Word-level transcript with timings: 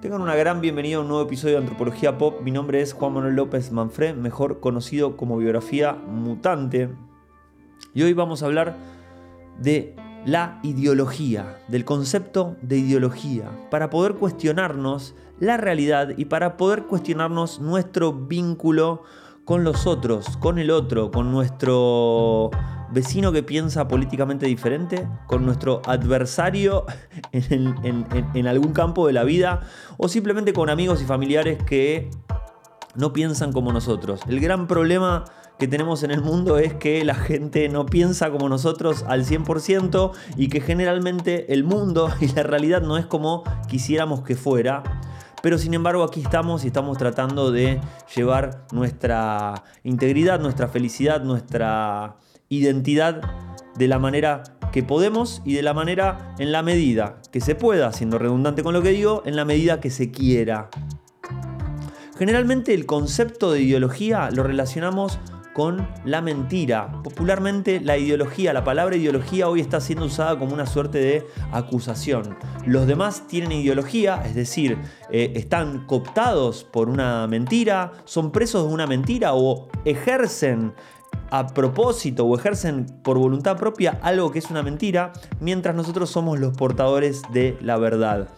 Tengan 0.00 0.22
una 0.22 0.36
gran 0.36 0.60
bienvenida 0.60 0.98
a 0.98 1.00
un 1.00 1.08
nuevo 1.08 1.24
episodio 1.24 1.54
de 1.54 1.62
Antropología 1.62 2.18
Pop. 2.18 2.40
Mi 2.40 2.52
nombre 2.52 2.80
es 2.80 2.92
Juan 2.92 3.14
Manuel 3.14 3.34
López 3.34 3.72
Manfred, 3.72 4.14
mejor 4.14 4.60
conocido 4.60 5.16
como 5.16 5.38
Biografía 5.38 5.92
Mutante. 5.92 6.88
Y 7.94 8.02
hoy 8.02 8.12
vamos 8.12 8.40
a 8.40 8.46
hablar 8.46 8.76
de 9.58 9.96
la 10.24 10.60
ideología, 10.62 11.58
del 11.66 11.84
concepto 11.84 12.54
de 12.62 12.78
ideología, 12.78 13.50
para 13.72 13.90
poder 13.90 14.14
cuestionarnos 14.14 15.16
la 15.40 15.56
realidad 15.56 16.10
y 16.16 16.26
para 16.26 16.56
poder 16.56 16.84
cuestionarnos 16.84 17.58
nuestro 17.58 18.12
vínculo 18.12 19.02
con 19.48 19.64
los 19.64 19.86
otros, 19.86 20.36
con 20.36 20.58
el 20.58 20.70
otro, 20.70 21.10
con 21.10 21.32
nuestro 21.32 22.50
vecino 22.90 23.32
que 23.32 23.42
piensa 23.42 23.88
políticamente 23.88 24.44
diferente, 24.44 25.08
con 25.26 25.46
nuestro 25.46 25.80
adversario 25.86 26.84
en, 27.32 28.46
algún 28.46 28.74
campo 28.74 29.06
de 29.06 29.14
la 29.14 29.24
vida, 29.24 29.60
o 29.96 30.08
simplemente 30.08 30.52
con 30.52 30.68
amigos 30.68 31.00
y 31.00 31.06
familiares 31.06 31.62
que 31.64 32.10
no 32.94 33.14
piensan 33.14 33.54
como 33.54 33.72
nosotros. 33.72 34.20
El 34.28 34.38
gran 34.40 34.66
problema 34.66 35.24
que 35.58 35.66
tenemos 35.66 36.02
en 36.02 36.10
el 36.10 36.20
mundo 36.20 36.58
es 36.58 36.74
que 36.74 37.02
la 37.02 37.14
gente 37.14 37.70
no 37.70 37.86
piensa 37.86 38.30
como 38.30 38.50
nosotros 38.50 39.02
al 39.08 39.24
100% 39.24 40.12
y 40.36 40.50
que 40.50 40.60
generalmente 40.60 41.54
el 41.54 41.64
mundo 41.64 42.10
y 42.20 42.28
la 42.34 42.42
realidad 42.42 42.82
no 42.82 42.98
es 42.98 43.06
como 43.06 43.44
quisiéramos 43.66 44.20
que 44.20 44.36
fuera. 44.36 44.82
Pero 45.42 45.58
sin 45.58 45.74
embargo 45.74 46.02
aquí 46.02 46.20
estamos 46.20 46.64
y 46.64 46.68
estamos 46.68 46.98
tratando 46.98 47.52
de 47.52 47.80
llevar 48.14 48.66
nuestra 48.72 49.62
integridad, 49.84 50.40
nuestra 50.40 50.68
felicidad, 50.68 51.22
nuestra 51.22 52.16
identidad 52.48 53.20
de 53.76 53.88
la 53.88 53.98
manera 53.98 54.42
que 54.72 54.82
podemos 54.82 55.42
y 55.44 55.54
de 55.54 55.62
la 55.62 55.74
manera 55.74 56.34
en 56.38 56.52
la 56.52 56.62
medida 56.62 57.20
que 57.32 57.40
se 57.40 57.54
pueda, 57.54 57.92
siendo 57.92 58.18
redundante 58.18 58.62
con 58.62 58.74
lo 58.74 58.82
que 58.82 58.90
digo, 58.90 59.22
en 59.24 59.36
la 59.36 59.44
medida 59.44 59.80
que 59.80 59.90
se 59.90 60.10
quiera. 60.10 60.68
Generalmente 62.18 62.74
el 62.74 62.84
concepto 62.84 63.52
de 63.52 63.62
ideología 63.62 64.30
lo 64.32 64.42
relacionamos 64.42 65.20
con 65.58 65.88
la 66.04 66.22
mentira. 66.22 67.02
Popularmente 67.02 67.80
la 67.80 67.98
ideología, 67.98 68.52
la 68.52 68.62
palabra 68.62 68.94
ideología 68.94 69.48
hoy 69.48 69.60
está 69.60 69.80
siendo 69.80 70.04
usada 70.04 70.38
como 70.38 70.54
una 70.54 70.66
suerte 70.66 70.98
de 70.98 71.26
acusación. 71.50 72.38
Los 72.64 72.86
demás 72.86 73.26
tienen 73.26 73.50
ideología, 73.50 74.22
es 74.24 74.36
decir, 74.36 74.78
eh, 75.10 75.32
están 75.34 75.84
cooptados 75.86 76.62
por 76.62 76.88
una 76.88 77.26
mentira, 77.26 77.90
son 78.04 78.30
presos 78.30 78.68
de 78.68 78.72
una 78.72 78.86
mentira 78.86 79.34
o 79.34 79.66
ejercen 79.84 80.74
a 81.32 81.48
propósito 81.48 82.24
o 82.24 82.38
ejercen 82.38 82.86
por 83.02 83.18
voluntad 83.18 83.56
propia 83.56 83.98
algo 84.00 84.30
que 84.30 84.38
es 84.38 84.52
una 84.52 84.62
mentira, 84.62 85.12
mientras 85.40 85.74
nosotros 85.74 86.08
somos 86.08 86.38
los 86.38 86.56
portadores 86.56 87.22
de 87.32 87.58
la 87.60 87.78
verdad. 87.78 88.28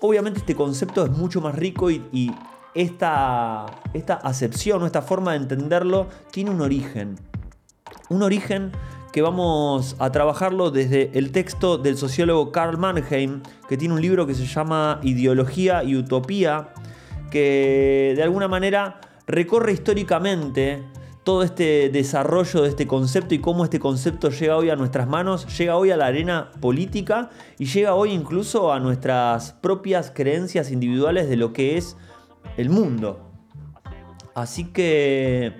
Obviamente 0.00 0.40
este 0.40 0.54
concepto 0.54 1.06
es 1.06 1.10
mucho 1.10 1.40
más 1.40 1.54
rico 1.54 1.90
y, 1.90 2.30
esta, 2.74 3.66
esta 3.92 4.14
acepción 4.14 4.82
o 4.82 4.86
esta 4.86 5.02
forma 5.02 5.32
de 5.32 5.38
entenderlo 5.38 6.08
tiene 6.30 6.50
un 6.50 6.60
origen. 6.60 7.16
Un 8.08 8.22
origen 8.22 8.72
que 9.12 9.22
vamos 9.22 9.94
a 10.00 10.10
trabajarlo 10.10 10.72
desde 10.72 11.16
el 11.16 11.30
texto 11.30 11.78
del 11.78 11.96
sociólogo 11.96 12.50
Karl 12.50 12.78
Mannheim, 12.78 13.42
que 13.68 13.76
tiene 13.76 13.94
un 13.94 14.02
libro 14.02 14.26
que 14.26 14.34
se 14.34 14.44
llama 14.44 14.98
Ideología 15.04 15.84
y 15.84 15.94
Utopía, 15.94 16.70
que 17.30 18.14
de 18.16 18.22
alguna 18.24 18.48
manera 18.48 19.00
recorre 19.26 19.72
históricamente 19.72 20.82
todo 21.22 21.42
este 21.42 21.88
desarrollo 21.88 22.62
de 22.62 22.68
este 22.68 22.86
concepto 22.86 23.34
y 23.34 23.38
cómo 23.38 23.64
este 23.64 23.80
concepto 23.80 24.30
llega 24.30 24.56
hoy 24.56 24.70
a 24.70 24.76
nuestras 24.76 25.08
manos, 25.08 25.46
llega 25.56 25.76
hoy 25.76 25.90
a 25.90 25.96
la 25.96 26.06
arena 26.06 26.50
política 26.60 27.30
y 27.58 27.66
llega 27.66 27.94
hoy 27.94 28.10
incluso 28.10 28.72
a 28.72 28.80
nuestras 28.80 29.52
propias 29.52 30.10
creencias 30.10 30.70
individuales 30.70 31.28
de 31.28 31.36
lo 31.36 31.52
que 31.52 31.78
es 31.78 31.96
el 32.56 32.70
mundo. 32.70 33.30
Así 34.34 34.64
que 34.64 35.52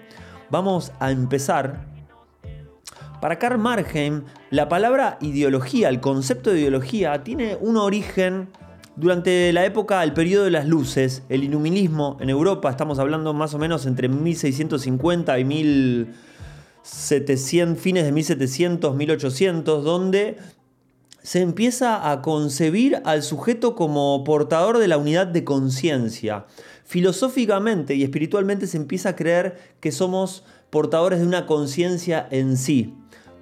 vamos 0.51 0.93
a 1.01 1.11
empezar. 1.11 1.93
Para 3.21 3.39
Karl 3.39 3.59
Marheim, 3.59 4.25
la 4.51 4.69
palabra 4.69 5.19
ideología, 5.21 5.89
el 5.89 6.01
concepto 6.01 6.51
de 6.51 6.61
ideología, 6.61 7.25
tiene 7.25 7.57
un 7.61 7.77
origen 7.77 8.49
durante 8.97 9.53
la 9.53 9.65
época, 9.65 10.05
el 10.05 10.13
periodo 10.13 10.45
de 10.45 10.53
las 10.53 10.69
luces, 10.69 11.25
el 11.29 11.43
iluminismo 11.43 12.17
en 12.21 12.31
Europa, 12.31 12.71
estamos 12.71 13.01
hablando 13.01 13.35
más 13.35 13.53
o 13.55 13.59
menos 13.59 13.87
entre 13.87 14.09
1650 14.09 15.37
y 15.41 15.45
1700, 15.45 17.83
fines 17.83 18.05
de 18.05 18.13
1700, 18.13 18.95
1800, 18.95 19.85
donde 19.85 20.37
se 21.25 21.41
empieza 21.41 22.11
a 22.11 22.21
concebir 22.21 23.01
al 23.07 23.23
sujeto 23.23 23.75
como 23.75 24.23
portador 24.25 24.77
de 24.77 24.89
la 24.89 24.99
unidad 24.99 25.27
de 25.27 25.43
conciencia. 25.43 26.45
Filosóficamente 26.85 27.95
y 27.95 28.03
espiritualmente 28.03 28.67
se 28.67 28.77
empieza 28.77 29.09
a 29.09 29.17
creer 29.17 29.57
que 29.81 29.91
somos 29.91 30.45
portadores 30.69 31.21
de 31.21 31.27
una 31.27 31.47
conciencia 31.47 32.29
en 32.31 32.59
sí. 32.59 32.95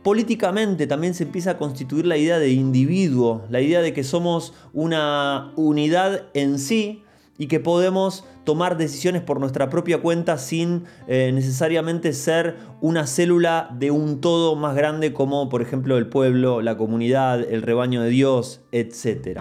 Políticamente 0.05 0.87
también 0.87 1.13
se 1.15 1.25
empieza 1.25 1.51
a 1.51 1.59
constituir 1.59 2.07
la 2.07 2.17
idea 2.17 2.39
de 2.39 2.51
individuo, 2.51 3.45
la 3.51 3.61
idea 3.61 3.83
de 3.83 3.93
que 3.93 4.05
somos 4.05 4.55
una 4.73 5.53
unidad 5.57 6.27
en 6.35 6.61
sí 6.61 7.03
y 7.43 7.49
que 7.49 7.59
podemos 7.59 8.25
tomar 8.45 8.77
decisiones 8.77 9.21
por 9.21 9.41
nuestra 9.41 9.69
propia 9.69 10.01
cuenta 10.01 10.39
sin 10.39 10.85
eh, 11.09 11.33
necesariamente 11.35 12.13
ser 12.13 12.57
una 12.81 13.09
célula 13.09 13.69
de 13.77 13.91
un 13.91 14.21
todo 14.21 14.55
más 14.55 14.77
grande 14.77 15.13
como 15.13 15.49
por 15.49 15.61
ejemplo 15.61 15.99
el 15.99 16.07
pueblo, 16.07 16.63
la 16.63 16.77
comunidad, 16.77 17.41
el 17.41 17.63
rebaño 17.63 18.01
de 18.01 18.11
Dios, 18.11 18.61
etc. 18.71 19.41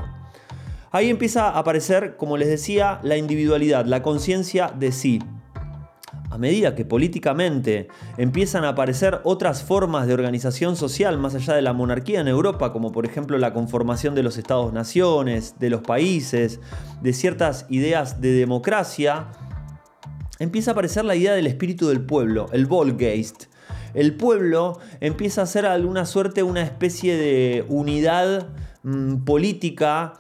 Ahí 0.89 1.12
empieza 1.12 1.47
a 1.50 1.59
aparecer, 1.59 2.16
como 2.17 2.38
les 2.38 2.47
decía, 2.47 3.00
la 3.03 3.17
individualidad, 3.17 3.85
la 3.85 4.01
conciencia 4.01 4.73
de 4.75 4.91
sí 4.91 5.19
a 6.31 6.38
medida 6.38 6.75
que 6.75 6.86
políticamente 6.86 7.90
empiezan 8.18 8.64
a 8.64 8.69
aparecer 8.69 9.19
otras 9.25 9.64
formas 9.64 10.08
de 10.08 10.14
organización 10.14 10.78
social 10.78 11.18
más 11.18 11.36
allá 11.36 11.53
de 11.53 11.62
la 11.62 11.74
monarquía 11.74 12.22
en 12.22 12.30
Europa, 12.30 12.72
como 12.72 12.94
por 12.94 13.06
ejemplo 13.06 13.38
la 13.38 13.53
conformación 13.53 14.16
de 14.16 14.24
los 14.24 14.38
estados-naciones, 14.38 15.59
de 15.59 15.69
los 15.69 15.81
países, 15.81 16.62
de 17.02 17.14
ciertas 17.14 17.66
ideas 17.69 18.22
de 18.22 18.31
democracia, 18.31 19.28
empieza 20.40 20.72
a 20.72 20.74
aparecer 20.74 21.03
la 21.03 21.16
idea 21.16 21.34
del 21.34 21.47
espíritu 21.47 21.90
del 21.90 22.02
pueblo, 22.02 22.48
el 22.53 22.66
Volgeist. 22.66 23.46
El 23.94 24.16
pueblo 24.16 24.80
empieza 25.02 25.42
a 25.42 25.46
ser 25.46 25.66
alguna 25.66 26.06
suerte 26.06 26.44
una 26.44 26.62
especie 26.62 27.18
de 27.18 27.66
unidad 27.68 28.48
mm, 28.84 29.25
política 29.25 30.13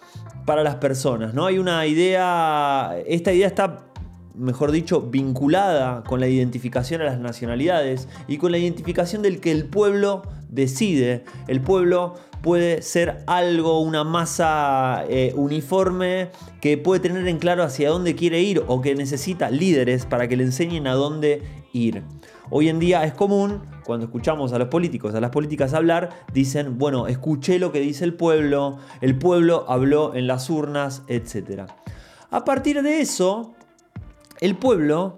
para 0.45 0.61
las 0.61 0.75
personas, 0.75 1.33
¿no? 1.33 1.45
Hay 1.45 1.57
una 1.57 1.85
idea, 1.87 2.97
esta 3.07 3.31
idea 3.31 3.47
está 3.47 3.90
mejor 4.35 4.71
dicho, 4.71 5.01
vinculada 5.01 6.03
con 6.03 6.19
la 6.19 6.27
identificación 6.27 7.01
a 7.01 7.05
las 7.05 7.19
nacionalidades 7.19 8.07
y 8.27 8.37
con 8.37 8.51
la 8.51 8.57
identificación 8.57 9.21
del 9.21 9.39
que 9.39 9.51
el 9.51 9.65
pueblo 9.65 10.23
decide. 10.49 11.23
El 11.47 11.61
pueblo 11.61 12.15
puede 12.41 12.81
ser 12.81 13.23
algo, 13.27 13.81
una 13.81 14.03
masa 14.03 15.03
eh, 15.09 15.33
uniforme 15.35 16.29
que 16.59 16.77
puede 16.77 16.99
tener 16.99 17.27
en 17.27 17.37
claro 17.37 17.63
hacia 17.63 17.89
dónde 17.89 18.15
quiere 18.15 18.41
ir 18.41 18.63
o 18.67 18.81
que 18.81 18.95
necesita 18.95 19.49
líderes 19.49 20.05
para 20.05 20.27
que 20.27 20.37
le 20.37 20.43
enseñen 20.43 20.87
a 20.87 20.93
dónde 20.93 21.43
ir. 21.73 22.03
Hoy 22.49 22.67
en 22.67 22.79
día 22.79 23.05
es 23.05 23.13
común, 23.13 23.61
cuando 23.85 24.05
escuchamos 24.07 24.51
a 24.51 24.59
los 24.59 24.67
políticos, 24.67 25.15
a 25.15 25.21
las 25.21 25.31
políticas 25.31 25.73
hablar, 25.73 26.09
dicen, 26.33 26.77
bueno, 26.77 27.07
escuché 27.07 27.59
lo 27.59 27.71
que 27.71 27.79
dice 27.79 28.03
el 28.03 28.13
pueblo, 28.13 28.77
el 28.99 29.17
pueblo 29.17 29.65
habló 29.69 30.15
en 30.15 30.27
las 30.27 30.49
urnas, 30.49 31.03
etc. 31.07 31.61
A 32.29 32.43
partir 32.43 32.81
de 32.81 32.99
eso, 32.99 33.53
el 34.41 34.55
pueblo 34.55 35.15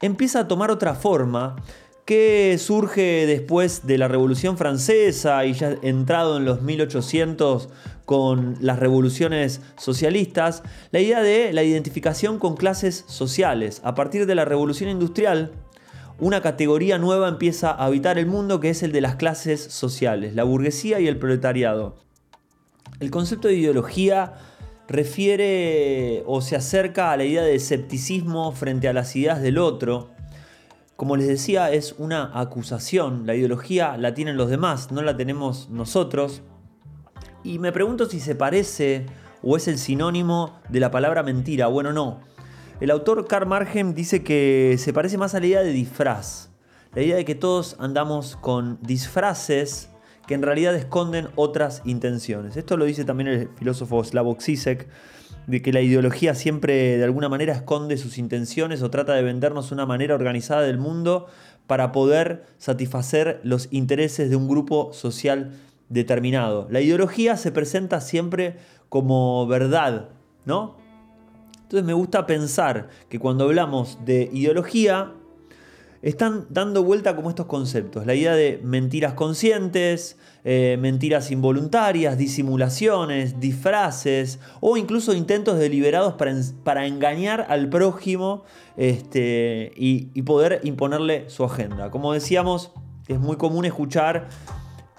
empieza 0.00 0.40
a 0.40 0.48
tomar 0.48 0.70
otra 0.70 0.94
forma 0.94 1.56
que 2.04 2.56
surge 2.58 3.26
después 3.26 3.86
de 3.86 3.98
la 3.98 4.08
Revolución 4.08 4.56
Francesa 4.56 5.44
y 5.44 5.54
ya 5.54 5.76
entrado 5.82 6.36
en 6.36 6.44
los 6.44 6.62
1800 6.62 7.68
con 8.04 8.56
las 8.60 8.78
revoluciones 8.78 9.60
socialistas, 9.76 10.62
la 10.92 11.00
idea 11.00 11.22
de 11.22 11.52
la 11.52 11.62
identificación 11.62 12.38
con 12.38 12.56
clases 12.56 13.04
sociales. 13.08 13.80
A 13.82 13.94
partir 13.94 14.26
de 14.26 14.34
la 14.34 14.44
Revolución 14.44 14.90
Industrial, 14.90 15.52
una 16.20 16.42
categoría 16.42 16.98
nueva 16.98 17.28
empieza 17.28 17.70
a 17.70 17.86
habitar 17.86 18.18
el 18.18 18.26
mundo 18.26 18.60
que 18.60 18.70
es 18.70 18.82
el 18.82 18.92
de 18.92 19.00
las 19.00 19.16
clases 19.16 19.62
sociales, 19.62 20.34
la 20.34 20.44
burguesía 20.44 21.00
y 21.00 21.08
el 21.08 21.18
proletariado. 21.18 21.96
El 23.00 23.10
concepto 23.10 23.48
de 23.48 23.54
ideología 23.54 24.34
refiere 24.88 26.22
o 26.26 26.40
se 26.40 26.56
acerca 26.56 27.12
a 27.12 27.16
la 27.16 27.24
idea 27.24 27.42
de 27.42 27.54
escepticismo 27.54 28.52
frente 28.52 28.88
a 28.88 28.92
las 28.92 29.14
ideas 29.16 29.40
del 29.40 29.58
otro. 29.58 30.10
Como 30.96 31.16
les 31.16 31.26
decía, 31.26 31.72
es 31.72 31.94
una 31.98 32.38
acusación. 32.38 33.26
La 33.26 33.34
ideología 33.34 33.96
la 33.96 34.14
tienen 34.14 34.36
los 34.36 34.50
demás, 34.50 34.92
no 34.92 35.02
la 35.02 35.16
tenemos 35.16 35.68
nosotros. 35.70 36.42
Y 37.42 37.58
me 37.58 37.72
pregunto 37.72 38.06
si 38.06 38.20
se 38.20 38.34
parece 38.34 39.06
o 39.42 39.56
es 39.56 39.68
el 39.68 39.78
sinónimo 39.78 40.60
de 40.68 40.80
la 40.80 40.90
palabra 40.90 41.22
mentira. 41.22 41.66
Bueno, 41.66 41.92
no. 41.92 42.20
El 42.80 42.90
autor 42.90 43.26
Karl 43.26 43.46
Margem 43.46 43.94
dice 43.94 44.22
que 44.22 44.76
se 44.78 44.92
parece 44.92 45.18
más 45.18 45.34
a 45.34 45.40
la 45.40 45.46
idea 45.46 45.62
de 45.62 45.72
disfraz. 45.72 46.50
La 46.94 47.02
idea 47.02 47.16
de 47.16 47.24
que 47.24 47.34
todos 47.34 47.76
andamos 47.78 48.36
con 48.36 48.78
disfraces 48.80 49.90
que 50.26 50.34
en 50.34 50.42
realidad 50.42 50.74
esconden 50.74 51.28
otras 51.36 51.82
intenciones. 51.84 52.56
Esto 52.56 52.76
lo 52.76 52.84
dice 52.84 53.04
también 53.04 53.28
el 53.28 53.48
filósofo 53.56 54.02
Slavoj 54.02 54.40
Zizek, 54.40 54.88
de 55.46 55.60
que 55.60 55.72
la 55.72 55.80
ideología 55.80 56.34
siempre 56.34 56.96
de 56.96 57.04
alguna 57.04 57.28
manera 57.28 57.52
esconde 57.52 57.96
sus 57.98 58.16
intenciones 58.16 58.82
o 58.82 58.90
trata 58.90 59.14
de 59.14 59.22
vendernos 59.22 59.72
una 59.72 59.84
manera 59.84 60.14
organizada 60.14 60.62
del 60.62 60.78
mundo 60.78 61.26
para 61.66 61.92
poder 61.92 62.44
satisfacer 62.58 63.40
los 63.42 63.68
intereses 63.70 64.30
de 64.30 64.36
un 64.36 64.48
grupo 64.48 64.92
social 64.92 65.52
determinado. 65.88 66.66
La 66.70 66.80
ideología 66.80 67.36
se 67.36 67.52
presenta 67.52 68.00
siempre 68.00 68.56
como 68.88 69.46
verdad, 69.46 70.08
¿no? 70.44 70.76
Entonces 71.62 71.84
me 71.84 71.92
gusta 71.94 72.26
pensar 72.26 72.88
que 73.08 73.18
cuando 73.18 73.44
hablamos 73.44 73.98
de 74.04 74.30
ideología, 74.32 75.12
están 76.04 76.46
dando 76.50 76.84
vuelta 76.84 77.16
como 77.16 77.30
estos 77.30 77.46
conceptos. 77.46 78.04
La 78.04 78.14
idea 78.14 78.34
de 78.34 78.60
mentiras 78.62 79.14
conscientes, 79.14 80.18
eh, 80.44 80.76
mentiras 80.78 81.30
involuntarias, 81.30 82.18
disimulaciones, 82.18 83.40
disfraces 83.40 84.38
o 84.60 84.76
incluso 84.76 85.14
intentos 85.14 85.58
deliberados 85.58 86.12
para, 86.62 86.86
engañar 86.86 87.46
al 87.48 87.70
prójimo 87.70 88.44
este, 88.76 89.72
y, 89.76 90.20
poder 90.22 90.60
imponerle 90.62 91.30
su 91.30 91.42
agenda. 91.42 91.90
Como 91.90 92.12
decíamos, 92.12 92.70
es 93.08 93.18
muy 93.18 93.36
común 93.36 93.64
escuchar 93.64 94.28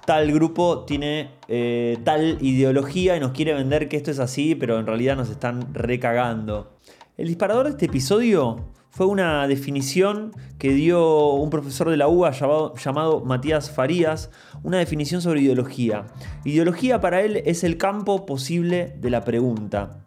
tal 0.08 0.32
grupo 0.32 0.86
tiene 0.86 1.32
eh, 1.48 1.98
tal 2.04 2.40
ideología 2.42 3.16
y 3.16 3.20
nos 3.20 3.32
quiere 3.32 3.54
vender 3.54 3.90
que 3.90 3.98
esto 3.98 4.10
es 4.10 4.18
así, 4.18 4.56
pero 4.56 4.80
en 4.80 4.88
realidad 4.88 5.16
nos 5.16 5.30
están 5.30 5.72
recagando. 5.72 6.78
El 7.16 7.28
disparador 7.28 7.66
de 7.66 7.72
este 7.72 7.86
episodio 7.86 8.74
fue 8.96 9.08
una 9.08 9.46
definición 9.46 10.32
que 10.58 10.70
dio 10.70 11.34
un 11.34 11.50
profesor 11.50 11.90
de 11.90 11.98
la 11.98 12.08
UBA 12.08 12.32
llamado, 12.32 13.26
Matías 13.26 13.70
Farías, 13.70 14.30
una 14.64 14.78
definición 14.78 15.22
sobre 15.22 15.42
ideología. 15.42 16.06
Ideología 16.46 17.02
para 17.02 17.22
él 17.22 17.44
es 17.46 17.66
el 17.66 17.76
campo 17.76 18.26
posible 18.26 18.96
de 19.02 19.10
la 19.10 19.26
pregunta. 19.26 20.06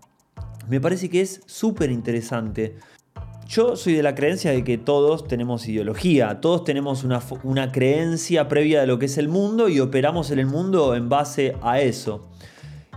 Me 0.71 0.81
parece 0.81 1.11
que 1.11 1.21
es 1.21 1.43
súper 1.45 1.91
interesante. 1.91 2.77
Yo 3.47 3.77
soy 3.77 3.93
de 3.93 4.03
la 4.03 4.15
creencia 4.15 4.53
de 4.53 4.65
que 4.65 4.79
todos 4.79 5.29
tenemos 5.29 5.69
ideología, 5.69 6.41
todos 6.41 6.65
tenemos 6.65 7.05
una, 7.05 7.21
una 7.43 7.71
creencia 7.71 8.49
previa 8.49 8.81
de 8.81 8.87
lo 8.87 8.99
que 8.99 9.05
es 9.05 9.19
el 9.19 9.29
mundo 9.29 9.69
y 9.69 9.81
operamos 9.81 10.31
en 10.31 10.39
el 10.39 10.47
mundo 10.47 10.95
en 10.95 11.11
base 11.11 11.55
a 11.61 11.79
eso. 11.79 12.31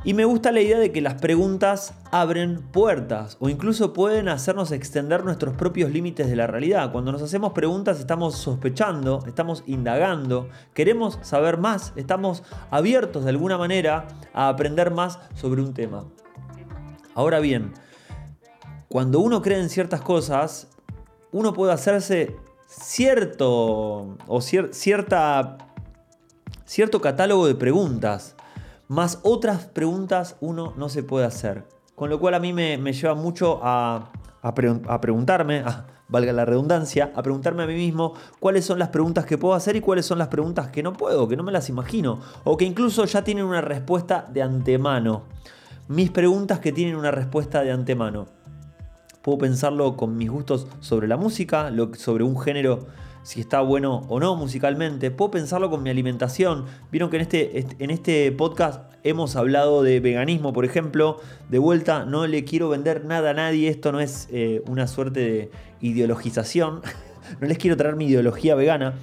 Y 0.03 0.15
me 0.15 0.25
gusta 0.25 0.51
la 0.51 0.61
idea 0.61 0.79
de 0.79 0.91
que 0.91 0.99
las 0.99 1.21
preguntas 1.21 1.93
abren 2.09 2.63
puertas 2.71 3.37
o 3.39 3.49
incluso 3.49 3.93
pueden 3.93 4.29
hacernos 4.29 4.71
extender 4.71 5.23
nuestros 5.23 5.53
propios 5.53 5.91
límites 5.91 6.27
de 6.27 6.35
la 6.35 6.47
realidad. 6.47 6.91
Cuando 6.91 7.11
nos 7.11 7.21
hacemos 7.21 7.53
preguntas 7.53 7.99
estamos 7.99 8.35
sospechando, 8.35 9.23
estamos 9.27 9.63
indagando, 9.67 10.49
queremos 10.73 11.19
saber 11.21 11.59
más, 11.59 11.93
estamos 11.95 12.41
abiertos 12.71 13.25
de 13.25 13.29
alguna 13.29 13.59
manera 13.59 14.07
a 14.33 14.49
aprender 14.49 14.89
más 14.89 15.19
sobre 15.35 15.61
un 15.61 15.75
tema. 15.75 16.05
Ahora 17.13 17.39
bien, 17.39 17.71
cuando 18.87 19.19
uno 19.19 19.43
cree 19.43 19.59
en 19.59 19.69
ciertas 19.69 20.01
cosas, 20.01 20.67
uno 21.31 21.53
puede 21.53 21.73
hacerse 21.73 22.35
cierto 22.65 24.17
o 24.25 24.41
cierta, 24.41 25.57
cierto 26.65 27.01
catálogo 27.01 27.45
de 27.45 27.53
preguntas 27.53 28.35
más 28.91 29.19
otras 29.23 29.67
preguntas 29.67 30.35
uno 30.41 30.73
no 30.75 30.89
se 30.89 31.01
puede 31.01 31.25
hacer. 31.25 31.63
Con 31.95 32.09
lo 32.09 32.19
cual 32.19 32.33
a 32.33 32.41
mí 32.41 32.51
me, 32.51 32.75
lleva 32.91 33.15
mucho 33.15 33.61
a, 33.63 34.11
preguntarme, 34.99 35.63
valga 36.09 36.33
la 36.33 36.43
redundancia, 36.43 37.13
a 37.15 37.23
preguntarme 37.23 37.63
a 37.63 37.67
mí 37.67 37.75
mismo 37.75 38.15
cuáles 38.41 38.65
son 38.65 38.79
las 38.79 38.89
preguntas 38.89 39.25
que 39.25 39.37
puedo 39.37 39.53
hacer 39.53 39.77
y 39.77 39.79
cuáles 39.79 40.05
son 40.05 40.17
las 40.17 40.27
preguntas 40.27 40.71
que 40.71 40.83
no 40.83 40.91
puedo, 40.91 41.25
que 41.29 41.37
no 41.37 41.43
me 41.43 41.53
las 41.53 41.69
imagino, 41.69 42.19
o 42.43 42.57
que 42.57 42.65
incluso 42.65 43.05
ya 43.05 43.23
tienen 43.23 43.45
una 43.45 43.61
respuesta 43.61 44.27
de 44.29 44.41
antemano. 44.41 45.23
Mis 45.87 46.11
preguntas 46.11 46.59
que 46.59 46.73
tienen 46.73 46.97
una 46.97 47.11
respuesta 47.11 47.63
de 47.63 47.71
antemano. 47.71 48.25
Puedo 49.21 49.37
pensarlo 49.37 49.95
con 49.95 50.17
mis 50.17 50.29
gustos 50.29 50.67
sobre 50.81 51.07
la 51.07 51.15
música, 51.15 51.71
sobre 51.95 52.25
un 52.25 52.37
género 52.37 52.87
si 53.23 53.39
está 53.41 53.61
bueno 53.61 54.03
o 54.09 54.19
no 54.19 54.35
musicalmente. 54.35 55.11
Puedo 55.11 55.31
pensarlo 55.31 55.69
con 55.69 55.83
mi 55.83 55.89
alimentación. 55.89 56.65
Vieron 56.91 57.09
que 57.09 57.17
en 57.17 57.21
este, 57.21 57.65
en 57.79 57.91
este 57.91 58.31
podcast 58.31 58.91
hemos 59.03 59.35
hablado 59.35 59.83
de 59.83 59.99
veganismo, 59.99 60.53
por 60.53 60.65
ejemplo. 60.65 61.19
De 61.49 61.59
vuelta, 61.59 62.05
no 62.05 62.27
le 62.27 62.43
quiero 62.43 62.69
vender 62.69 63.05
nada 63.05 63.31
a 63.31 63.33
nadie. 63.33 63.69
Esto 63.69 63.91
no 63.91 63.99
es 63.99 64.27
eh, 64.31 64.63
una 64.67 64.87
suerte 64.87 65.19
de 65.19 65.51
ideologización. 65.81 66.81
no 67.39 67.47
les 67.47 67.57
quiero 67.57 67.77
traer 67.77 67.95
mi 67.95 68.05
ideología 68.05 68.55
vegana. 68.55 68.95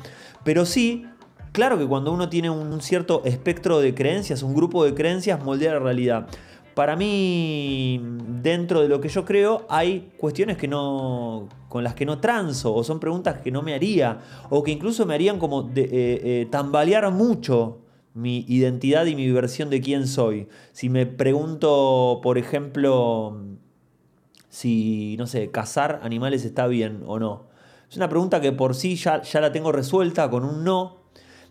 Pero 0.45 0.67
sí, 0.67 1.07
claro 1.53 1.79
que 1.79 1.87
cuando 1.87 2.13
uno 2.13 2.29
tiene 2.29 2.51
un 2.51 2.81
cierto 2.81 3.23
espectro 3.25 3.81
de 3.81 3.95
creencias, 3.95 4.43
un 4.43 4.55
grupo 4.55 4.85
de 4.85 4.95
creencias, 4.95 5.43
moldea 5.43 5.75
la 5.75 5.79
realidad 5.81 6.29
para 6.79 6.95
mí, 6.95 8.01
dentro 8.41 8.83
de 8.83 8.89
lo 8.89 9.01
que 9.01 9.09
yo 9.09 9.25
creo, 9.25 9.67
hay 9.69 10.13
cuestiones 10.17 10.57
que 10.57 10.69
no, 10.69 11.49
con 11.69 11.83
las 11.83 11.97
que 11.97 12.07
no 12.07 12.21
transo, 12.21 12.73
o 12.73 12.85
son 12.85 13.01
preguntas 13.01 13.41
que 13.41 13.51
no 13.51 13.63
me 13.63 13.75
haría, 13.75 14.21
o 14.49 14.63
que 14.63 14.71
incluso 14.71 15.05
me 15.05 15.15
harían 15.15 15.41
como 15.41 15.65
de, 15.65 15.83
eh, 15.83 15.91
eh, 15.91 16.49
tambalear 16.53 17.11
mucho 17.11 17.79
mi 18.15 18.45
identidad 18.47 19.07
y 19.07 19.17
mi 19.17 19.29
versión 19.33 19.71
de 19.71 19.81
quién 19.81 20.07
soy. 20.07 20.47
Si 20.71 20.89
me 20.89 21.05
pregunto, 21.05 22.21
por 22.23 22.39
ejemplo, 22.39 23.43
si, 24.49 25.17
no 25.19 25.27
sé, 25.27 25.51
cazar 25.51 25.99
animales 26.05 26.45
está 26.45 26.69
bien 26.69 27.03
o 27.07 27.19
no. 27.19 27.49
Es 27.91 27.97
una 27.97 28.09
pregunta 28.09 28.41
que 28.41 28.53
por 28.53 28.77
sí 28.77 28.95
ya, 28.95 29.23
ya 29.23 29.41
la 29.41 29.51
tengo 29.51 29.73
resuelta 29.73 30.31
con 30.31 30.45
un 30.45 30.63
no, 30.63 30.99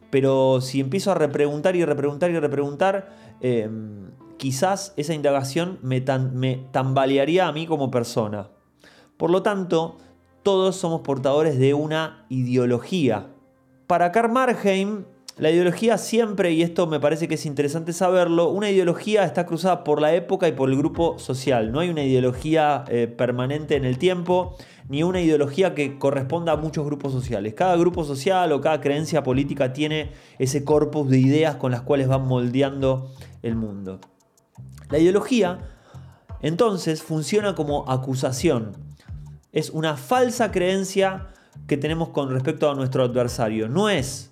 pero 0.09 0.61
si 0.61 0.79
empiezo 0.79 1.11
a 1.11 1.15
repreguntar 1.15 1.75
y 1.75 1.83
repreguntar 1.83 2.31
y 2.31 2.39
repreguntar, 2.39 3.09
em, 3.41 4.07
quizás 4.37 4.93
esa 4.97 5.13
indagación 5.13 5.79
me, 5.81 6.01
tambalearía 6.01 7.47
a 7.47 7.51
mí 7.51 7.67
como 7.67 7.91
persona. 7.91 8.49
Por 9.17 9.31
lo 9.31 9.43
tanto, 9.43 9.97
todos 10.43 10.75
somos 10.75 11.01
portadores 11.01 11.57
de 11.57 11.73
una 11.73 12.25
ideología. 12.29 13.27
Para 13.87 14.11
Karl 14.11 14.31
Marheim, 14.31 15.05
la 15.37 15.51
ideología 15.51 15.99
siempre, 15.99 16.51
y 16.51 16.63
esto 16.63 16.87
me 16.87 16.99
parece 16.99 17.27
que 17.27 17.35
es 17.35 17.45
interesante 17.45 17.93
saberlo, 17.93 18.49
una 18.49 18.71
ideología 18.71 19.23
está 19.23 19.45
cruzada 19.45 19.83
por 19.83 20.01
la 20.01 20.15
época 20.15 20.47
y 20.47 20.51
por 20.51 20.69
el 20.69 20.77
grupo 20.77 21.19
social. 21.19 21.71
No 21.71 21.79
hay 21.79 21.89
una 21.89 22.03
ideología 22.03 22.85
eh, 22.87 23.07
permanente 23.07 23.75
en 23.75 23.85
el 23.85 23.99
tiempo, 23.99 24.55
ni 24.89 25.03
una 25.03 25.21
ideología 25.21 25.75
que 25.75 25.99
corresponda 25.99 26.53
a 26.53 26.57
muchos 26.57 26.85
grupos 26.85 27.11
sociales. 27.11 27.53
Cada 27.53 27.75
grupo 27.75 28.03
social 28.03 28.51
o 28.51 28.61
cada 28.61 28.81
creencia 28.81 29.21
política 29.21 29.73
tiene 29.73 30.11
ese 30.39 30.63
corpus 30.63 31.07
de 31.07 31.19
ideas 31.19 31.57
con 31.57 31.71
las 31.71 31.81
cuales 31.81 32.07
van 32.07 32.27
moldeando 32.27 33.11
el 33.43 33.55
mundo. 33.55 33.99
La 34.89 34.99
ideología, 34.99 35.59
entonces, 36.41 37.01
funciona 37.01 37.55
como 37.55 37.89
acusación. 37.89 38.73
Es 39.51 39.69
una 39.69 39.97
falsa 39.97 40.51
creencia 40.51 41.27
que 41.67 41.77
tenemos 41.77 42.09
con 42.09 42.29
respecto 42.29 42.69
a 42.69 42.75
nuestro 42.75 43.03
adversario. 43.03 43.67
No 43.67 43.89
es 43.89 44.29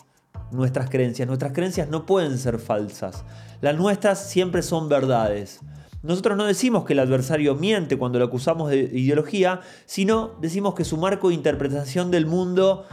nuestras 0.52 0.90
creencias. 0.90 1.28
Nuestras 1.28 1.54
creencias 1.54 1.90
no 1.90 2.06
pueden 2.06 2.38
ser 2.38 2.60
falsas. 2.60 3.24
Las 3.62 3.76
nuestras 3.76 4.30
siempre 4.30 4.62
son 4.62 4.88
verdades. 4.88 5.62
Nosotros 6.04 6.38
no 6.38 6.46
decimos 6.46 6.86
que 6.86 6.94
el 6.94 7.00
adversario 7.00 7.56
miente 7.56 7.98
cuando 7.98 8.20
lo 8.20 8.26
acusamos 8.26 8.70
de 8.70 8.78
ideología, 8.78 9.62
sino 9.88 10.36
decimos 10.40 10.76
que 10.76 10.86
su 10.86 10.98
marco 10.98 11.30
de 11.30 11.34
interpretación 11.34 12.12
del 12.12 12.28
mundo 12.28 12.86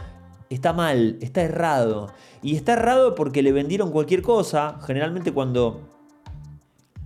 está 0.49 0.73
mal, 0.73 1.17
está 1.21 1.43
errado. 1.43 2.11
Y 2.41 2.55
está 2.55 2.73
errado 2.73 3.13
porque 3.13 3.43
le 3.43 3.51
vendieron 3.51 3.91
cualquier 3.91 4.23
cosa. 4.23 4.79
Generalmente 4.83 5.31
cuando 5.31 5.92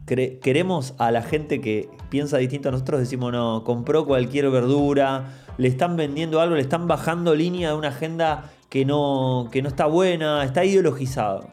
queremos 0.07 0.95
a 0.97 1.11
la 1.11 1.21
gente 1.21 1.59
que 1.59 1.89
piensa 2.09 2.37
distinto 2.37 2.69
a 2.69 2.71
nosotros, 2.71 3.01
decimos, 3.01 3.33
no, 3.33 3.63
compró 3.65 4.05
cualquier 4.05 4.49
verdura, 4.49 5.25
le 5.57 5.67
están 5.67 5.97
vendiendo 5.97 6.39
algo, 6.39 6.55
le 6.55 6.61
están 6.61 6.87
bajando 6.87 7.35
línea 7.35 7.69
de 7.69 7.75
una 7.75 7.89
agenda 7.89 8.51
que 8.69 8.85
no, 8.85 9.49
que 9.51 9.61
no 9.61 9.67
está 9.67 9.85
buena, 9.85 10.43
está 10.45 10.63
ideologizado. 10.63 11.49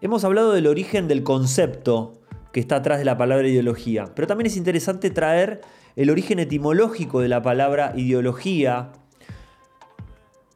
Hemos 0.00 0.22
hablado 0.24 0.52
del 0.52 0.68
origen 0.68 1.08
del 1.08 1.24
concepto 1.24 2.20
que 2.52 2.60
está 2.60 2.76
atrás 2.76 2.98
de 2.98 3.04
la 3.04 3.18
palabra 3.18 3.48
ideología, 3.48 4.12
pero 4.14 4.28
también 4.28 4.46
es 4.46 4.56
interesante 4.56 5.10
traer 5.10 5.62
el 5.96 6.08
origen 6.08 6.38
etimológico 6.38 7.20
de 7.20 7.28
la 7.28 7.42
palabra 7.42 7.92
ideología. 7.96 8.92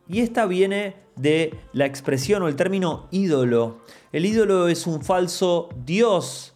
Y 0.07 0.21
esta 0.21 0.47
viene 0.47 0.95
de 1.19 1.55
la 1.73 1.87
expresión 1.87 2.43
o 2.43 2.49
el 2.49 2.57
término 2.57 3.09
ídolo. 3.11 3.79
El 4.13 4.27
ídolo 4.27 4.69
es 4.69 4.87
un 4.87 5.03
falso 5.03 5.69
dios 5.85 6.55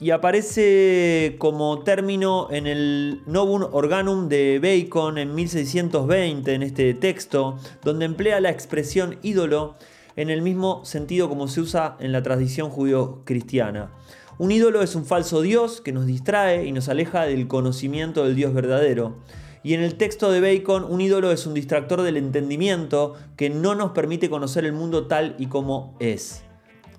y 0.00 0.10
aparece 0.10 1.36
como 1.38 1.80
término 1.80 2.48
en 2.50 2.66
el 2.68 3.22
Novum 3.26 3.66
Organum 3.72 4.28
de 4.28 4.60
Bacon 4.60 5.18
en 5.18 5.34
1620 5.34 6.54
en 6.54 6.62
este 6.62 6.94
texto, 6.94 7.58
donde 7.82 8.04
emplea 8.04 8.40
la 8.40 8.50
expresión 8.50 9.18
ídolo 9.22 9.74
en 10.14 10.30
el 10.30 10.42
mismo 10.42 10.84
sentido 10.84 11.28
como 11.28 11.48
se 11.48 11.60
usa 11.60 11.96
en 11.98 12.12
la 12.12 12.22
tradición 12.22 12.70
judío-cristiana. 12.70 13.90
Un 14.38 14.52
ídolo 14.52 14.82
es 14.82 14.94
un 14.94 15.04
falso 15.04 15.42
dios 15.42 15.80
que 15.80 15.90
nos 15.90 16.06
distrae 16.06 16.64
y 16.64 16.70
nos 16.70 16.88
aleja 16.88 17.24
del 17.24 17.48
conocimiento 17.48 18.24
del 18.24 18.36
Dios 18.36 18.54
verdadero. 18.54 19.16
Y 19.62 19.74
en 19.74 19.80
el 19.82 19.96
texto 19.96 20.30
de 20.30 20.40
Bacon, 20.40 20.84
un 20.84 21.00
ídolo 21.00 21.32
es 21.32 21.46
un 21.46 21.54
distractor 21.54 22.02
del 22.02 22.16
entendimiento 22.16 23.14
que 23.36 23.50
no 23.50 23.74
nos 23.74 23.92
permite 23.92 24.30
conocer 24.30 24.64
el 24.64 24.72
mundo 24.72 25.06
tal 25.06 25.34
y 25.38 25.46
como 25.46 25.96
es. 26.00 26.44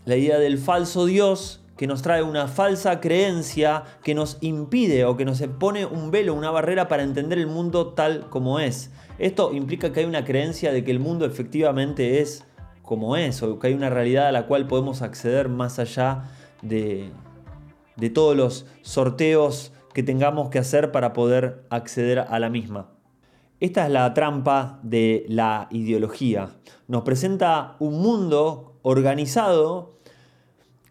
La 0.06 0.16
idea 0.16 0.40
del 0.40 0.58
falso 0.58 1.06
Dios 1.06 1.62
que 1.80 1.88
nos 1.88 2.02
trae 2.02 2.24
una 2.24 2.50
falsa 2.50 3.00
creencia 3.00 3.84
que 4.04 4.14
nos 4.14 4.38
impide 4.42 5.06
o 5.06 5.16
que 5.16 5.24
nos 5.24 5.42
pone 5.60 5.86
un 5.86 6.12
velo, 6.12 6.34
una 6.34 6.52
barrera 6.52 6.90
para 6.90 7.04
entender 7.04 7.38
el 7.38 7.48
mundo 7.48 7.94
tal 7.94 8.30
como 8.30 8.60
es. 8.60 8.92
Esto 9.18 9.54
implica 9.54 9.94
que 9.94 10.02
hay 10.02 10.06
una 10.06 10.26
creencia 10.26 10.74
de 10.74 10.84
que 10.84 10.92
el 10.92 11.00
mundo 11.00 11.26
efectivamente 11.26 12.20
es 12.20 12.44
como 12.82 13.16
es, 13.16 13.42
o 13.44 13.60
que 13.60 13.68
hay 13.68 13.74
una 13.76 13.90
realidad 13.90 14.28
a 14.28 14.34
la 14.34 14.46
cual 14.46 14.68
podemos 14.68 15.02
acceder 15.02 15.48
más 15.48 15.80
allá 15.80 16.30
de, 16.62 17.12
de 17.96 18.10
todos 18.10 18.36
los 18.36 18.66
sorteos 18.82 19.72
que 19.94 20.04
tengamos 20.04 20.50
que 20.50 20.60
hacer 20.60 20.92
para 20.92 21.14
poder 21.14 21.66
acceder 21.70 22.20
a 22.20 22.40
la 22.40 22.50
misma. 22.50 22.90
Esta 23.60 23.86
es 23.86 23.92
la 23.92 24.14
trampa 24.14 24.80
de 24.84 25.26
la 25.28 25.68
ideología. 25.72 26.50
Nos 26.88 27.04
presenta 27.04 27.76
un 27.80 28.02
mundo 28.02 28.80
organizado 28.84 30.00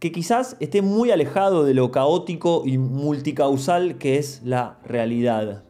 que 0.00 0.12
quizás 0.12 0.56
esté 0.60 0.82
muy 0.82 1.10
alejado 1.10 1.64
de 1.64 1.74
lo 1.74 1.90
caótico 1.90 2.62
y 2.66 2.78
multicausal 2.78 3.96
que 3.98 4.18
es 4.18 4.42
la 4.44 4.78
realidad. 4.84 5.64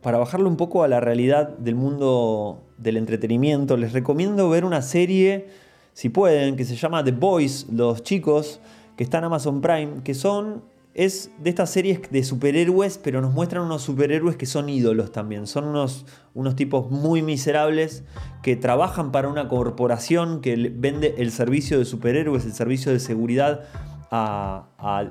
Para 0.00 0.18
bajarlo 0.18 0.48
un 0.48 0.56
poco 0.56 0.82
a 0.82 0.88
la 0.88 1.00
realidad 1.00 1.48
del 1.58 1.74
mundo 1.74 2.62
del 2.78 2.96
entretenimiento, 2.96 3.76
les 3.76 3.92
recomiendo 3.92 4.48
ver 4.48 4.64
una 4.64 4.82
serie, 4.82 5.48
si 5.92 6.08
pueden, 6.08 6.56
que 6.56 6.64
se 6.64 6.76
llama 6.76 7.04
The 7.04 7.12
Boys, 7.12 7.66
los 7.70 8.02
chicos, 8.02 8.60
que 8.96 9.04
está 9.04 9.18
en 9.18 9.24
Amazon 9.24 9.60
Prime, 9.60 10.02
que 10.02 10.14
son 10.14 10.62
es 10.98 11.30
de 11.38 11.50
estas 11.50 11.70
series 11.70 12.10
de 12.10 12.24
superhéroes, 12.24 12.98
pero 12.98 13.20
nos 13.20 13.32
muestran 13.32 13.62
unos 13.62 13.82
superhéroes 13.82 14.36
que 14.36 14.46
son 14.46 14.68
ídolos 14.68 15.12
también. 15.12 15.46
Son 15.46 15.64
unos, 15.64 16.04
unos 16.34 16.56
tipos 16.56 16.90
muy 16.90 17.22
miserables 17.22 18.02
que 18.42 18.56
trabajan 18.56 19.12
para 19.12 19.28
una 19.28 19.46
corporación 19.46 20.40
que 20.40 20.56
vende 20.74 21.14
el 21.18 21.30
servicio 21.30 21.78
de 21.78 21.84
superhéroes, 21.84 22.44
el 22.46 22.52
servicio 22.52 22.90
de 22.90 22.98
seguridad 22.98 23.60
a, 24.10 24.66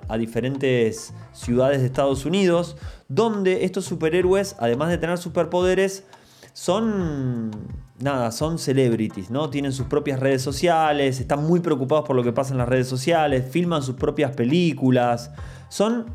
a, 0.09 0.17
diferentes 0.17 1.13
ciudades 1.31 1.79
de 1.79 1.85
Estados 1.85 2.25
Unidos, 2.25 2.75
donde 3.07 3.63
estos 3.63 3.85
superhéroes, 3.85 4.57
además 4.59 4.89
de 4.89 4.97
tener 4.97 5.17
superpoderes, 5.17 6.03
son 6.51 7.51
nada, 7.99 8.31
son 8.31 8.59
celebrities, 8.59 9.29
¿no? 9.29 9.49
Tienen 9.49 9.71
sus 9.71 9.87
propias 9.87 10.19
redes 10.19 10.41
sociales, 10.41 11.21
están 11.21 11.45
muy 11.45 11.61
preocupados 11.61 12.05
por 12.05 12.15
lo 12.17 12.23
que 12.23 12.33
pasa 12.33 12.51
en 12.51 12.57
las 12.57 12.67
redes 12.67 12.87
sociales, 12.89 13.45
filman 13.49 13.83
sus 13.83 13.95
propias 13.95 14.35
películas. 14.35 15.31
Son 15.69 16.05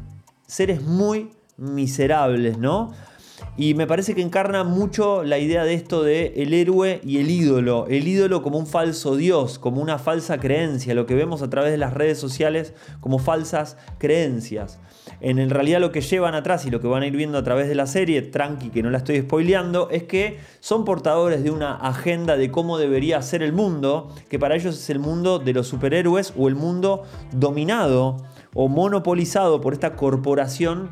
seres 0.47 0.83
muy 0.83 1.31
miserables, 1.57 2.59
¿no? 2.59 2.93
Y 3.57 3.75
me 3.75 3.87
parece 3.87 4.15
que 4.15 4.23
encarna 4.23 4.65
mucho 4.65 5.25
la 5.25 5.39
idea 5.39 5.65
de 5.65 5.75
esto 5.75 6.03
de 6.03 6.33
el 6.37 6.55
héroe 6.55 7.01
y 7.05 7.19
el 7.19 7.31
ídolo. 7.31 7.87
El 7.89 8.09
ídolo 8.09 8.43
como 8.43 8.59
un 8.59 8.67
falso 8.67 9.17
dios, 9.17 9.59
como 9.59 9.83
una 9.83 9.99
falsa 9.99 10.39
creencia, 10.39 10.95
lo 10.95 11.07
que 11.07 11.15
vemos 11.15 11.43
a 11.43 11.51
través 11.51 11.71
de 11.71 11.77
las 11.77 11.93
redes 11.93 12.19
sociales 12.19 12.73
como 13.01 13.19
falsas 13.19 13.77
creencias. 13.99 14.81
En 15.21 15.51
realidad 15.51 15.81
lo 15.81 15.93
que 15.93 16.01
llevan 16.01 16.35
atrás 16.35 16.65
y 16.65 16.71
lo 16.71 16.81
que 16.81 16.89
van 16.89 17.03
a 17.03 17.07
ir 17.07 17.17
viendo 17.17 17.37
a 17.37 17.45
través 17.45 17.69
de 17.69 17.75
la 17.75 17.87
serie, 17.87 18.23
tranqui 18.23 18.71
que 18.71 18.83
no 18.83 18.91
la 18.91 18.99
estoy 18.99 19.21
spoileando, 19.21 19.91
es 19.91 20.05
que 20.05 20.39
son 20.61 20.85
portadores 20.85 21.45
de 21.45 21.51
una 21.51 21.75
agenda 21.75 22.37
de 22.37 22.51
cómo 22.51 22.79
debería 22.79 23.21
ser 23.23 23.43
el 23.43 23.53
mundo, 23.53 24.15
que 24.31 24.39
para 24.39 24.57
ellos 24.57 24.77
es 24.77 24.91
el 24.91 24.99
mundo 24.99 25.39
de 25.39 25.53
los 25.53 25.69
superhéroes 25.69 26.33
o 26.37 26.49
el 26.49 26.55
mundo 26.55 27.03
dominado 27.33 28.17
o 28.55 28.69
monopolizado 28.69 29.61
por 29.61 29.73
esta 29.73 29.97
corporación 29.97 30.91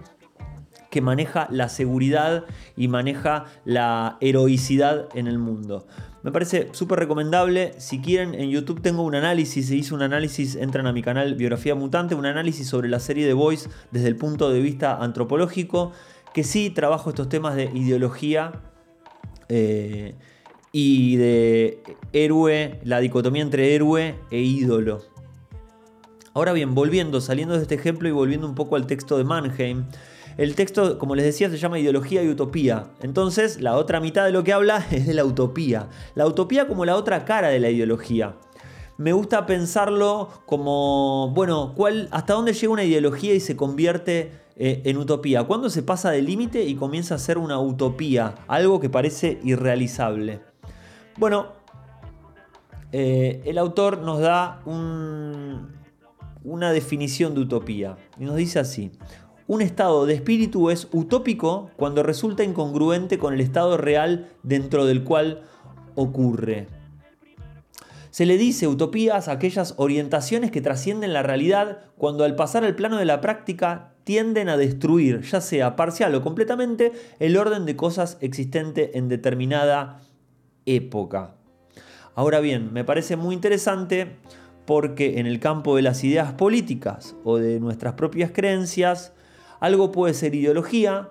que 0.90 1.00
maneja 1.00 1.46
la 1.50 1.68
seguridad 1.68 2.44
y 2.76 2.88
maneja 2.88 3.44
la 3.64 4.18
heroicidad 4.20 5.08
en 5.14 5.28
el 5.28 5.38
mundo. 5.38 5.86
Me 6.22 6.32
parece 6.32 6.68
súper 6.72 6.98
recomendable. 6.98 7.72
Si 7.78 8.00
quieren, 8.00 8.34
en 8.34 8.50
YouTube 8.50 8.82
tengo 8.82 9.02
un 9.02 9.14
análisis. 9.14 9.68
Se 9.68 9.76
hizo 9.76 9.94
un 9.94 10.02
análisis, 10.02 10.56
entran 10.56 10.86
a 10.86 10.92
mi 10.92 11.02
canal 11.02 11.34
Biografía 11.34 11.74
Mutante, 11.74 12.14
un 12.14 12.26
análisis 12.26 12.66
sobre 12.66 12.88
la 12.88 13.00
serie 13.00 13.26
de 13.26 13.32
Voice 13.32 13.70
desde 13.90 14.08
el 14.08 14.16
punto 14.16 14.50
de 14.50 14.60
vista 14.60 14.96
antropológico. 14.96 15.92
Que 16.34 16.44
sí 16.44 16.70
trabajo 16.70 17.10
estos 17.10 17.28
temas 17.28 17.56
de 17.56 17.70
ideología 17.74 18.52
eh, 19.48 20.14
y 20.72 21.16
de 21.16 21.82
héroe, 22.12 22.80
la 22.84 23.00
dicotomía 23.00 23.42
entre 23.42 23.74
héroe 23.74 24.16
e 24.30 24.40
ídolo. 24.40 25.09
Ahora 26.32 26.52
bien, 26.52 26.74
volviendo, 26.74 27.20
saliendo 27.20 27.56
de 27.56 27.62
este 27.62 27.74
ejemplo 27.74 28.08
y 28.08 28.12
volviendo 28.12 28.46
un 28.46 28.54
poco 28.54 28.76
al 28.76 28.86
texto 28.86 29.18
de 29.18 29.24
Mannheim, 29.24 29.86
el 30.36 30.54
texto, 30.54 30.96
como 30.98 31.16
les 31.16 31.24
decía, 31.24 31.50
se 31.50 31.58
llama 31.58 31.80
Ideología 31.80 32.22
y 32.22 32.28
Utopía. 32.28 32.86
Entonces, 33.02 33.60
la 33.60 33.76
otra 33.76 33.98
mitad 34.00 34.24
de 34.24 34.30
lo 34.30 34.44
que 34.44 34.52
habla 34.52 34.86
es 34.90 35.06
de 35.06 35.14
la 35.14 35.24
utopía. 35.24 35.88
La 36.14 36.26
utopía 36.26 36.68
como 36.68 36.84
la 36.84 36.96
otra 36.96 37.24
cara 37.24 37.48
de 37.48 37.58
la 37.58 37.68
ideología. 37.68 38.36
Me 38.96 39.12
gusta 39.12 39.44
pensarlo 39.46 40.28
como, 40.46 41.32
bueno, 41.34 41.72
¿cuál, 41.74 42.08
¿hasta 42.12 42.34
dónde 42.34 42.52
llega 42.52 42.72
una 42.72 42.84
ideología 42.84 43.34
y 43.34 43.40
se 43.40 43.56
convierte 43.56 44.30
eh, 44.56 44.82
en 44.84 44.98
utopía? 44.98 45.42
¿Cuándo 45.44 45.68
se 45.68 45.82
pasa 45.82 46.10
del 46.10 46.26
límite 46.26 46.62
y 46.62 46.76
comienza 46.76 47.16
a 47.16 47.18
ser 47.18 47.38
una 47.38 47.58
utopía? 47.58 48.36
Algo 48.46 48.78
que 48.78 48.88
parece 48.88 49.40
irrealizable. 49.42 50.42
Bueno, 51.16 51.48
eh, 52.92 53.42
el 53.46 53.58
autor 53.58 53.98
nos 53.98 54.20
da 54.20 54.60
un, 54.66 55.79
una 56.44 56.72
definición 56.72 57.34
de 57.34 57.40
utopía. 57.40 57.96
Y 58.18 58.24
nos 58.24 58.36
dice 58.36 58.58
así, 58.58 58.92
un 59.46 59.62
estado 59.62 60.06
de 60.06 60.14
espíritu 60.14 60.70
es 60.70 60.88
utópico 60.92 61.70
cuando 61.76 62.02
resulta 62.02 62.44
incongruente 62.44 63.18
con 63.18 63.34
el 63.34 63.40
estado 63.40 63.76
real 63.76 64.28
dentro 64.42 64.86
del 64.86 65.02
cual 65.02 65.42
ocurre. 65.96 66.68
Se 68.10 68.26
le 68.26 68.38
dice 68.38 68.66
utopías 68.66 69.28
a 69.28 69.32
aquellas 69.32 69.74
orientaciones 69.76 70.50
que 70.50 70.60
trascienden 70.60 71.12
la 71.12 71.22
realidad 71.22 71.78
cuando 71.96 72.24
al 72.24 72.34
pasar 72.34 72.64
al 72.64 72.74
plano 72.74 72.96
de 72.96 73.04
la 73.04 73.20
práctica 73.20 73.94
tienden 74.04 74.48
a 74.48 74.56
destruir, 74.56 75.20
ya 75.22 75.40
sea 75.40 75.76
parcial 75.76 76.14
o 76.14 76.22
completamente, 76.22 76.92
el 77.18 77.36
orden 77.36 77.66
de 77.66 77.76
cosas 77.76 78.18
existente 78.20 78.98
en 78.98 79.08
determinada 79.08 80.00
época. 80.66 81.36
Ahora 82.14 82.40
bien, 82.40 82.72
me 82.72 82.84
parece 82.84 83.16
muy 83.16 83.34
interesante 83.34 84.16
porque 84.70 85.18
en 85.18 85.26
el 85.26 85.40
campo 85.40 85.74
de 85.74 85.82
las 85.82 86.04
ideas 86.04 86.34
políticas 86.34 87.16
o 87.24 87.38
de 87.38 87.58
nuestras 87.58 87.94
propias 87.94 88.30
creencias, 88.30 89.12
algo 89.58 89.90
puede 89.90 90.14
ser 90.14 90.32
ideología, 90.36 91.08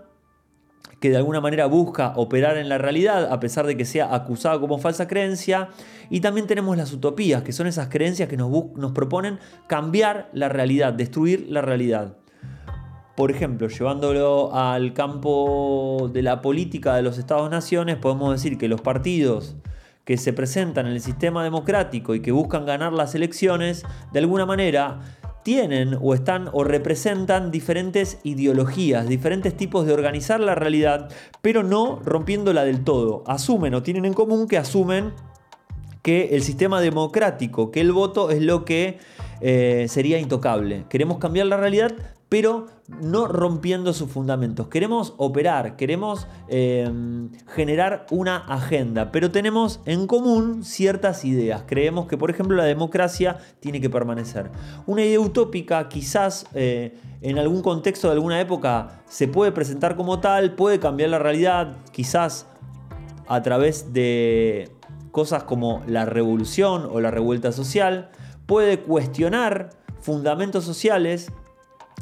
que 1.01 1.09
de 1.09 1.17
alguna 1.17 1.41
manera 1.41 1.65
busca 1.65 2.13
operar 2.15 2.55
en 2.55 2.69
la 2.69 2.77
realidad 2.77 3.29
a 3.29 3.41
pesar 3.41 3.67
de 3.67 3.75
que 3.75 3.83
sea 3.83 4.15
acusado 4.15 4.61
como 4.61 4.77
falsa 4.77 5.09
creencia. 5.09 5.67
Y 6.09 6.21
también 6.21 6.47
tenemos 6.47 6.77
las 6.77 6.93
utopías, 6.93 7.43
que 7.43 7.51
son 7.51 7.67
esas 7.67 7.89
creencias 7.89 8.29
que 8.29 8.37
nos, 8.37 8.49
nos 8.77 8.93
proponen 8.93 9.39
cambiar 9.67 10.29
la 10.31 10.47
realidad, 10.47 10.93
destruir 10.93 11.47
la 11.49 11.61
realidad. 11.61 12.15
Por 13.17 13.29
ejemplo, 13.29 13.67
llevándolo 13.67 14.55
al 14.55 14.93
campo 14.93 16.09
de 16.13 16.21
la 16.21 16.41
política 16.41 16.95
de 16.95 17.01
los 17.01 17.17
Estados-naciones, 17.17 17.97
podemos 17.97 18.31
decir 18.31 18.57
que 18.57 18.69
los 18.69 18.79
partidos 18.79 19.57
que 20.09 20.17
se 20.17 20.33
presentan 20.33 20.87
en 20.87 20.93
el 20.93 21.01
sistema 21.01 21.43
democrático 21.43 22.15
y 22.15 22.19
que 22.19 22.31
buscan 22.31 22.65
ganar 22.65 22.93
las 22.93 23.13
elecciones, 23.13 23.85
de 24.11 24.17
alguna 24.17 24.47
manera 24.47 25.01
tienen 25.43 25.95
o 26.01 26.15
están 26.15 26.49
o 26.51 26.63
representan 26.63 27.51
diferentes 27.51 28.17
ideologías, 28.23 29.07
diferentes 29.07 29.55
tipos 29.55 29.85
de 29.85 29.93
organizar 29.93 30.39
la 30.39 30.55
realidad, 30.55 31.11
pero 31.43 31.61
no 31.61 31.99
rompiéndola 32.03 32.63
del 32.63 32.83
todo. 32.83 33.23
Asumen 33.27 33.75
o 33.75 33.83
tienen 33.83 34.03
en 34.03 34.15
común 34.15 34.47
que 34.47 34.57
asumen 34.57 35.13
que 36.01 36.29
el 36.35 36.41
sistema 36.41 36.81
democrático, 36.81 37.69
que 37.69 37.79
el 37.79 37.91
voto 37.91 38.31
es 38.31 38.41
lo 38.41 38.65
que 38.65 38.97
eh, 39.41 39.85
sería 39.89 40.17
intocable. 40.17 40.85
Queremos 40.89 41.19
cambiar 41.19 41.45
la 41.45 41.57
realidad, 41.57 41.93
pero 42.29 42.67
no 43.01 43.27
rompiendo 43.27 43.91
sus 43.91 44.11
fundamentos. 44.11 44.67
Queremos 44.67 45.15
operar, 45.17 45.75
queremos 45.75 46.27
em, 46.47 47.31
generar 47.47 48.05
una 48.11 48.37
agenda, 48.37 49.11
pero 49.11 49.31
tenemos 49.31 49.81
en 49.85 50.05
común 50.05 50.63
ciertas 50.63 51.25
ideas. 51.25 51.63
Creemos 51.65 52.07
que, 52.07 52.17
por 52.17 52.29
ejemplo, 52.29 52.55
la 52.55 52.65
democracia 52.65 53.37
tiene 53.59 53.81
que 53.81 53.89
permanecer. 53.89 54.51
Una 54.85 55.03
idea 55.03 55.19
utópica 55.19 55.89
quizás 55.89 56.45
eh, 56.53 56.95
en 57.21 57.39
algún 57.39 57.63
contexto 57.63 58.07
de 58.07 58.13
alguna 58.13 58.39
época 58.39 59.01
se 59.07 59.27
puede 59.27 59.51
presentar 59.51 59.95
como 59.95 60.19
tal, 60.19 60.53
puede 60.53 60.79
cambiar 60.79 61.09
la 61.09 61.19
realidad, 61.19 61.77
quizás 61.91 62.45
a 63.27 63.41
través 63.41 63.91
de 63.91 64.69
cosas 65.11 65.43
como 65.43 65.81
la 65.87 66.05
revolución 66.05 66.87
o 66.91 67.01
la 67.01 67.09
revuelta 67.09 67.51
social, 67.51 68.11
puede 68.45 68.81
cuestionar 68.81 69.71
fundamentos 69.99 70.63
sociales 70.63 71.31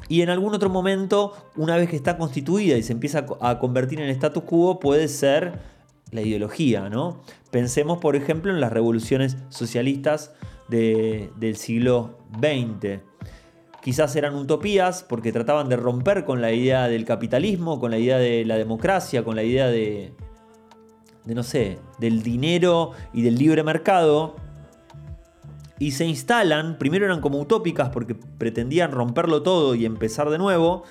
y 0.10 0.22
en 0.22 0.30
algún 0.30 0.54
otro 0.54 0.70
momento, 0.70 1.34
una 1.56 1.76
vez 1.76 1.90
que 1.90 1.96
está 1.96 2.18
constituida 2.18 2.78
y 2.78 2.84
se 2.84 2.94
empieza 2.94 3.26
a 3.42 3.60
convertir 3.60 4.00
en 4.00 4.10
status 4.10 4.44
quo, 4.44 4.80
puede 4.80 5.08
ser 5.08 5.60
la 6.12 6.22
ideología, 6.22 6.90
¿no? 6.90 7.22
Pensemos, 7.52 7.98
por 7.98 8.16
ejemplo, 8.16 8.52
en 8.52 8.62
las 8.62 8.72
revoluciones 8.72 9.38
socialistas 9.50 10.34
del 10.70 11.56
siglo 11.56 12.18
XX. 12.40 13.02
Quizás 13.82 14.16
eran 14.16 14.36
utopías 14.36 15.04
porque 15.04 15.32
trataban 15.32 15.70
de 15.70 15.78
romper 15.78 16.26
con 16.26 16.42
la 16.42 16.52
idea 16.52 16.88
del 16.88 17.06
capitalismo, 17.06 17.80
con 17.80 17.92
la 17.92 17.98
idea 17.98 18.18
de 18.18 18.44
la 18.46 18.58
democracia, 18.58 19.24
con 19.24 19.36
la 19.36 19.44
idea 19.44 19.68
de, 19.68 20.14
de 21.24 21.36
no 21.36 21.44
sé, 21.44 21.80
del 22.00 22.22
dinero 22.22 22.92
y 23.14 23.22
del 23.22 23.36
libre 23.36 23.64
mercado. 23.64 24.36
Y 25.80 25.92
se 25.92 26.06
instalan, 26.06 26.78
primero 26.78 27.06
eran 27.06 27.22
como 27.22 27.40
utópicas 27.40 27.90
porque 27.90 28.16
pretendían 28.16 28.92
romperlo 28.92 29.44
todo 29.44 29.76
y 29.76 29.86
empezar 29.86 30.30
de 30.30 30.38
nuevo, 30.38 30.84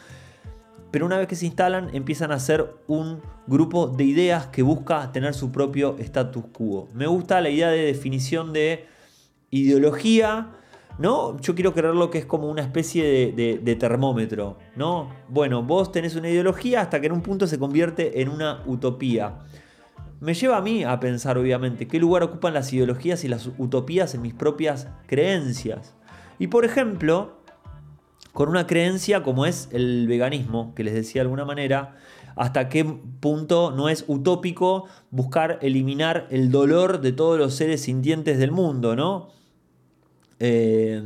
pero 0.90 1.06
una 1.06 1.18
vez 1.18 1.26
que 1.26 1.36
se 1.36 1.46
instalan 1.46 1.90
empiezan 1.94 2.32
a 2.32 2.38
ser 2.38 2.74
un 2.86 3.20
grupo 3.46 3.88
de 3.88 4.04
ideas 4.04 4.46
que 4.46 4.62
busca 4.62 5.12
tener 5.12 5.34
su 5.34 5.52
propio 5.52 5.96
status 5.98 6.44
quo. 6.52 6.88
Me 6.94 7.06
gusta 7.06 7.40
la 7.40 7.50
idea 7.50 7.68
de 7.68 7.82
definición 7.82 8.52
de 8.52 8.86
ideología, 9.50 10.52
¿no? 10.98 11.38
Yo 11.40 11.54
quiero 11.54 11.74
creerlo 11.74 12.10
que 12.10 12.18
es 12.18 12.26
como 12.26 12.48
una 12.48 12.62
especie 12.62 13.32
de, 13.32 13.76
termómetro, 13.76 14.58
¿no? 14.76 15.10
Bueno, 15.28 15.62
vos 15.62 15.92
tenés 15.92 16.14
una 16.16 16.28
ideología 16.28 16.80
hasta 16.80 17.00
que 17.00 17.06
en 17.06 17.12
un 17.12 17.22
punto 17.22 17.46
se 17.46 17.58
convierte 17.58 18.22
en 18.22 18.28
una 18.28 18.62
utopía. 18.66 19.40
Me 20.20 20.32
lleva 20.32 20.56
a 20.56 20.62
mí 20.62 20.82
a 20.82 20.98
pensar, 20.98 21.36
obviamente, 21.36 21.86
qué 21.86 21.98
lugar 21.98 22.22
ocupan 22.22 22.54
las 22.54 22.72
ideologías 22.72 23.24
y 23.24 23.28
las 23.28 23.50
utopías 23.58 24.14
en 24.14 24.22
mis 24.22 24.34
propias 24.34 24.88
creencias. 25.06 25.94
Y 26.38 26.46
por 26.46 26.64
ejemplo, 26.64 27.36
con 28.32 28.48
una 28.48 28.66
creencia 28.66 29.22
como 29.22 29.46
es 29.46 29.68
el 29.72 30.06
veganismo, 30.08 30.74
que 30.74 30.84
les 30.84 30.94
decía 30.94 31.20
de 31.20 31.26
alguna 31.26 31.44
manera, 31.44 31.96
hasta 32.34 32.68
qué 32.68 32.84
punto 32.84 33.72
no 33.72 33.88
es 33.88 34.04
utópico 34.08 34.86
buscar 35.10 35.58
eliminar 35.62 36.26
el 36.30 36.50
dolor 36.50 37.00
de 37.00 37.12
todos 37.12 37.38
los 37.38 37.54
seres 37.54 37.82
sintientes 37.82 38.38
del 38.38 38.52
mundo, 38.52 38.96
¿no? 38.96 39.28
Eh, 40.38 41.02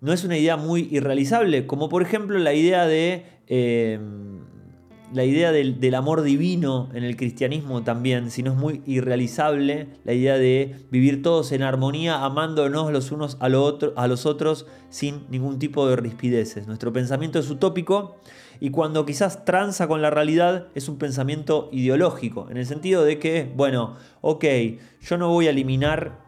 no 0.00 0.12
es 0.12 0.24
una 0.24 0.36
idea 0.36 0.56
muy 0.56 0.88
irrealizable, 0.90 1.66
como 1.66 1.88
por 1.88 2.02
ejemplo 2.02 2.38
la 2.38 2.52
idea 2.52 2.86
de... 2.86 3.26
Eh, 3.46 3.98
la 5.14 5.24
idea 5.24 5.52
del, 5.52 5.94
amor 5.94 6.22
divino 6.22 6.88
en 6.92 7.04
el 7.04 7.16
cristianismo 7.16 7.84
también, 7.84 8.32
si 8.32 8.42
no 8.42 8.50
es 8.50 8.56
muy 8.56 8.82
irrealizable, 8.84 9.86
la 10.02 10.12
idea 10.12 10.36
de 10.36 10.74
vivir 10.90 11.22
todos 11.22 11.52
en 11.52 11.62
armonía, 11.62 12.24
amándonos 12.24 12.90
los 12.90 13.12
unos 13.12 13.36
a, 13.38 13.48
los 13.48 14.26
otros 14.26 14.66
sin 14.90 15.24
ningún 15.30 15.60
tipo 15.60 15.86
de 15.86 15.94
rispideces. 15.94 16.66
Nuestro 16.66 16.92
pensamiento 16.92 17.38
es 17.38 17.48
utópico 17.48 18.16
y 18.58 18.70
cuando 18.70 19.06
quizás 19.06 19.44
tranza 19.44 19.86
con 19.86 20.02
la 20.02 20.10
realidad 20.10 20.66
es 20.74 20.88
un 20.88 20.98
pensamiento 20.98 21.68
ideológico, 21.70 22.48
en 22.50 22.56
el 22.56 22.66
sentido 22.66 23.04
de 23.04 23.20
que, 23.20 23.52
bueno, 23.54 23.94
ok, 24.20 24.44
yo 25.00 25.16
no 25.16 25.28
voy 25.28 25.46
a 25.46 25.50
eliminar 25.50 26.18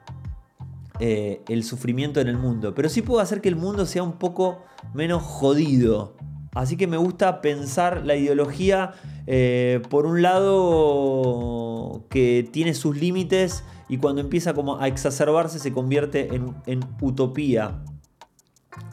eh, 1.01 1.43
el 1.49 1.65
sufrimiento 1.65 2.21
en 2.21 2.29
el 2.29 2.39
mundo, 2.39 2.73
pero 2.73 2.89
sí 2.89 3.03
puedo 3.03 3.19
hacer 3.19 3.41
que 3.41 3.49
el 3.49 3.57
mundo 3.57 3.85
sea 3.85 4.05
un 4.05 4.13
poco 4.13 4.63
menos 4.95 5.25
jodido. 5.25 6.15
Así 6.57 6.79
que 6.79 6.87
me 6.87 6.97
gusta 6.97 7.43
pensar 7.43 8.07
la 8.07 8.17
ideología 8.17 8.95
eh, 9.27 9.83
por 9.91 10.07
un 10.07 10.23
lado 10.23 12.07
que 12.09 12.49
tiene 12.51 12.73
sus 12.73 12.97
límites 12.97 13.63
y 13.91 13.99
cuando 13.99 14.23
empieza 14.23 14.55
como 14.55 14.81
a 14.81 14.89
exacerbarse 14.89 15.59
se 15.59 15.75
convierte 15.75 16.35
en, 16.35 16.81
utopía. 17.03 17.85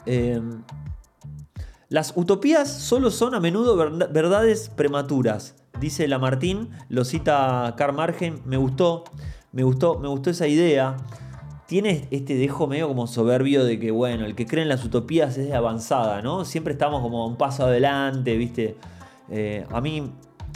Em, 0.04 0.62
las 1.88 2.12
utopías 2.16 2.70
solo 2.70 3.10
son 3.10 3.34
a 3.34 3.40
menudo 3.40 3.76
verdades 4.10 4.68
prematuras, 4.68 5.54
dice 5.80 6.06
Lamartine, 6.06 6.68
lo 6.90 7.06
cita 7.06 7.74
Karl 7.78 7.94
Margen, 7.94 8.42
me 8.44 8.58
gustó, 8.58 9.04
me 9.52 9.62
gustó, 9.62 9.98
me 9.98 10.08
gustó 10.08 10.28
esa 10.28 10.46
idea 10.48 10.96
tiene 11.74 12.06
este 12.12 12.36
dejo 12.36 12.68
medio 12.68 12.86
como 12.86 13.08
soberbio 13.08 13.64
de 13.64 13.80
que, 13.80 13.90
bueno, 13.90 14.26
el 14.26 14.36
que 14.36 14.46
cree 14.46 14.62
en 14.62 14.68
las 14.68 14.84
utopías 14.84 15.36
es 15.36 15.48
de 15.48 15.56
avanzada, 15.56 16.22
¿no? 16.22 16.44
Siempre 16.44 16.74
estamos 16.74 17.02
como 17.02 17.26
un 17.26 17.34
paso 17.34 17.64
adelante, 17.64 18.36
¿viste? 18.36 18.76
Eh, 19.28 19.66
a 19.68 19.80
mí 19.80 20.08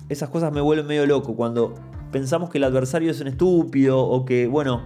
esas 0.09 0.29
cosas 0.29 0.53
me 0.53 0.61
vuelven 0.61 0.87
medio 0.87 1.07
loco 1.07 1.35
cuando 1.35 1.75
pensamos 2.13 2.51
que 2.51 2.59
el 2.59 2.63
adversario 2.63 3.11
es 3.11 3.21
un 3.21 3.27
estúpido 3.27 3.99
o 3.99 4.25
que, 4.25 4.47
bueno, 4.47 4.83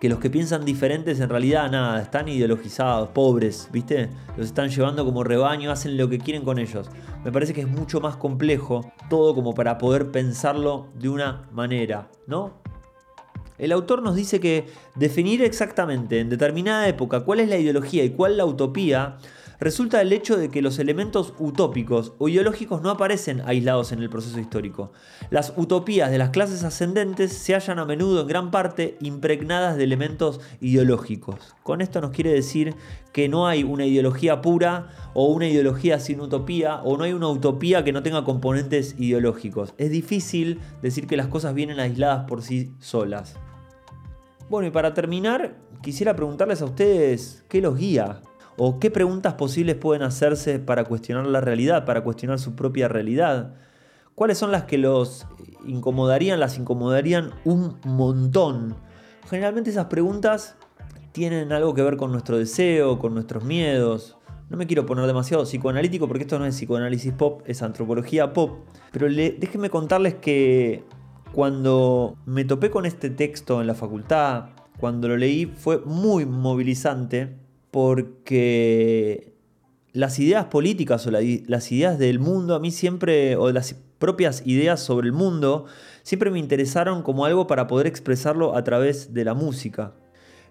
que 0.00 0.10
los 0.10 0.18
que 0.18 0.28
piensan 0.28 0.66
diferentes 0.66 1.18
en 1.18 1.30
realidad 1.30 1.70
nada, 1.70 2.02
están 2.02 2.28
ideologizados, 2.28 3.08
pobres, 3.08 3.70
¿viste? 3.72 4.10
Los 4.36 4.48
están 4.48 4.68
llevando 4.68 5.06
como 5.06 5.24
rebaño, 5.24 5.70
hacen 5.70 5.96
lo 5.96 6.10
que 6.10 6.18
quieren 6.18 6.44
con 6.44 6.58
ellos. 6.58 6.90
Me 7.24 7.32
parece 7.32 7.54
que 7.54 7.62
es 7.62 7.68
mucho 7.68 8.02
más 8.02 8.16
complejo 8.16 8.92
todo 9.08 9.34
como 9.34 9.54
para 9.54 9.78
poder 9.78 10.10
pensarlo 10.10 10.88
de 10.94 11.08
una 11.08 11.48
manera, 11.52 12.10
¿no? 12.26 12.65
El 13.58 13.72
autor 13.72 14.02
nos 14.02 14.14
dice 14.14 14.40
que 14.40 14.66
definir 14.94 15.42
exactamente 15.42 16.20
en 16.20 16.28
determinada 16.28 16.88
época 16.88 17.20
cuál 17.20 17.40
es 17.40 17.48
la 17.48 17.58
ideología 17.58 18.04
y 18.04 18.10
cuál 18.10 18.36
la 18.36 18.44
utopía 18.44 19.18
resulta 19.58 19.98
del 19.98 20.12
hecho 20.12 20.36
de 20.36 20.50
que 20.50 20.62
los 20.62 20.78
elementos 20.78 21.34
utópicos 21.38 22.12
o 22.18 22.28
ideológicos 22.28 22.82
no 22.82 22.90
aparecen 22.90 23.42
aislados 23.46 23.92
en 23.92 24.00
el 24.00 24.10
proceso 24.10 24.38
histórico. 24.38 24.92
Las 25.30 25.52
utopías 25.56 26.10
de 26.10 26.18
las 26.18 26.30
clases 26.30 26.64
ascendentes 26.64 27.32
se 27.32 27.54
hallan 27.54 27.78
a 27.78 27.84
menudo 27.84 28.20
en 28.20 28.28
gran 28.28 28.50
parte 28.50 28.96
impregnadas 29.00 29.76
de 29.76 29.84
elementos 29.84 30.40
ideológicos. 30.60 31.54
Con 31.62 31.80
esto 31.80 32.00
nos 32.00 32.10
quiere 32.10 32.32
decir 32.32 32.74
que 33.12 33.28
no 33.28 33.46
hay 33.46 33.64
una 33.64 33.86
ideología 33.86 34.42
pura 34.42 34.90
o 35.14 35.26
una 35.26 35.48
ideología 35.48 35.98
sin 36.00 36.20
utopía 36.20 36.82
o 36.82 36.96
no 36.96 37.04
hay 37.04 37.12
una 37.12 37.28
utopía 37.28 37.82
que 37.82 37.92
no 37.92 38.02
tenga 38.02 38.24
componentes 38.24 38.94
ideológicos. 38.98 39.74
Es 39.78 39.90
difícil 39.90 40.60
decir 40.82 41.06
que 41.06 41.16
las 41.16 41.28
cosas 41.28 41.54
vienen 41.54 41.80
aisladas 41.80 42.26
por 42.28 42.42
sí 42.42 42.72
solas. 42.78 43.36
Bueno, 44.48 44.68
y 44.68 44.70
para 44.70 44.94
terminar, 44.94 45.56
quisiera 45.82 46.14
preguntarles 46.14 46.62
a 46.62 46.66
ustedes 46.66 47.44
qué 47.48 47.60
los 47.60 47.76
guía 47.76 48.22
o 48.56 48.78
qué 48.78 48.92
preguntas 48.92 49.34
posibles 49.34 49.74
pueden 49.74 50.02
hacerse 50.02 50.60
para 50.60 50.84
cuestionar 50.84 51.26
la 51.26 51.40
realidad, 51.40 51.84
para 51.84 52.04
cuestionar 52.04 52.38
su 52.38 52.54
propia 52.54 52.86
realidad. 52.86 53.54
¿Cuáles 54.14 54.38
son 54.38 54.52
las 54.52 54.64
que 54.64 54.78
los 54.78 55.26
incomodarían, 55.66 56.38
las 56.38 56.58
incomodarían 56.58 57.32
un 57.44 57.76
montón? 57.84 58.76
Generalmente 59.28 59.70
esas 59.70 59.86
preguntas 59.86 60.56
tienen 61.10 61.52
algo 61.52 61.74
que 61.74 61.82
ver 61.82 61.96
con 61.96 62.12
nuestro 62.12 62.38
deseo, 62.38 63.00
con 63.00 63.14
nuestros 63.14 63.42
miedos. 63.42 64.16
No 64.48 64.56
me 64.56 64.68
quiero 64.68 64.86
poner 64.86 65.06
demasiado 65.06 65.42
psicoanalítico 65.42 66.06
porque 66.06 66.22
esto 66.22 66.38
no 66.38 66.46
es 66.46 66.54
psicoanálisis 66.54 67.12
pop, 67.12 67.42
es 67.46 67.62
antropología 67.62 68.32
pop. 68.32 68.60
Pero 68.92 69.08
déjenme 69.08 69.70
contarles 69.70 70.14
que 70.14 70.84
cuando 71.32 72.16
me 72.26 72.44
topé 72.44 72.70
con 72.70 72.86
este 72.86 73.10
texto 73.10 73.60
en 73.60 73.66
la 73.66 73.74
facultad, 73.74 74.50
cuando 74.78 75.08
lo 75.08 75.16
leí, 75.16 75.46
fue 75.46 75.78
muy 75.80 76.26
movilizante 76.26 77.36
porque 77.70 79.34
las 79.92 80.18
ideas 80.18 80.46
políticas 80.46 81.06
o 81.06 81.10
las 81.10 81.72
ideas 81.72 81.98
del 81.98 82.18
mundo 82.18 82.54
a 82.54 82.60
mí 82.60 82.70
siempre, 82.70 83.36
o 83.36 83.50
las 83.50 83.74
propias 83.98 84.42
ideas 84.46 84.80
sobre 84.80 85.06
el 85.06 85.12
mundo, 85.12 85.66
siempre 86.02 86.30
me 86.30 86.38
interesaron 86.38 87.02
como 87.02 87.24
algo 87.24 87.46
para 87.46 87.66
poder 87.66 87.86
expresarlo 87.86 88.56
a 88.56 88.64
través 88.64 89.14
de 89.14 89.24
la 89.24 89.34
música. 89.34 89.94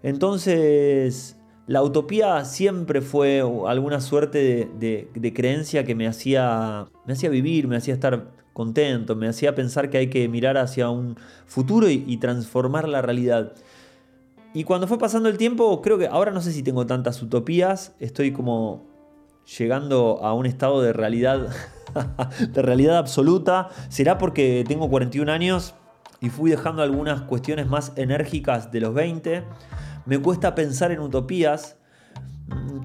Entonces, 0.04 1.38
la 1.68 1.82
utopía 1.82 2.46
siempre 2.46 3.02
fue 3.02 3.42
alguna 3.68 4.02
suerte 4.02 4.70
de, 4.78 5.34
creencia 5.34 5.84
que 5.84 5.96
me 5.96 6.08
hacía, 6.08 6.88
me 7.06 7.14
hacía 7.14 7.30
vivir, 7.30 7.68
me 7.68 7.76
hacía 7.76 7.94
estar 7.94 8.32
contento, 8.56 9.18
me 9.18 9.28
hacía 9.28 9.54
pensar 9.54 9.90
que 9.90 9.98
hay 9.98 10.10
que 10.10 10.30
mirar 10.30 10.58
hacia 10.58 10.90
un 10.90 11.18
futuro 11.46 11.90
y, 11.90 12.16
transformar 12.18 12.88
la 12.88 13.02
realidad. 13.02 13.52
Y 14.54 14.64
cuando 14.64 14.88
fue 14.88 14.98
pasando 14.98 15.28
el 15.28 15.38
tiempo, 15.38 15.82
creo 15.82 15.98
que 15.98 16.08
ahora 16.08 16.32
no 16.32 16.40
sé 16.40 16.54
si 16.54 16.64
tengo 16.64 16.86
tantas 16.88 17.22
utopías, 17.22 17.94
estoy 18.00 18.32
como 18.32 18.88
llegando 19.60 20.22
a 20.24 20.34
un 20.34 20.46
estado 20.46 20.82
de 20.82 20.94
realidad, 20.94 21.50
de 22.54 22.62
realidad 22.62 22.98
absoluta. 22.98 23.68
¿Será 23.90 24.18
porque 24.18 24.64
tengo 24.66 24.90
41 24.90 25.30
años 25.30 25.74
y 26.22 26.30
fui 26.30 26.50
dejando 26.50 26.82
algunas 26.82 27.24
cuestiones 27.24 27.68
más 27.68 27.92
enérgicas 27.98 28.72
de 28.72 28.80
los 28.80 28.94
20? 28.94 29.44
Me 30.06 30.18
cuesta 30.20 30.56
pensar 30.56 30.94
en 30.94 31.02
utopías 31.02 31.76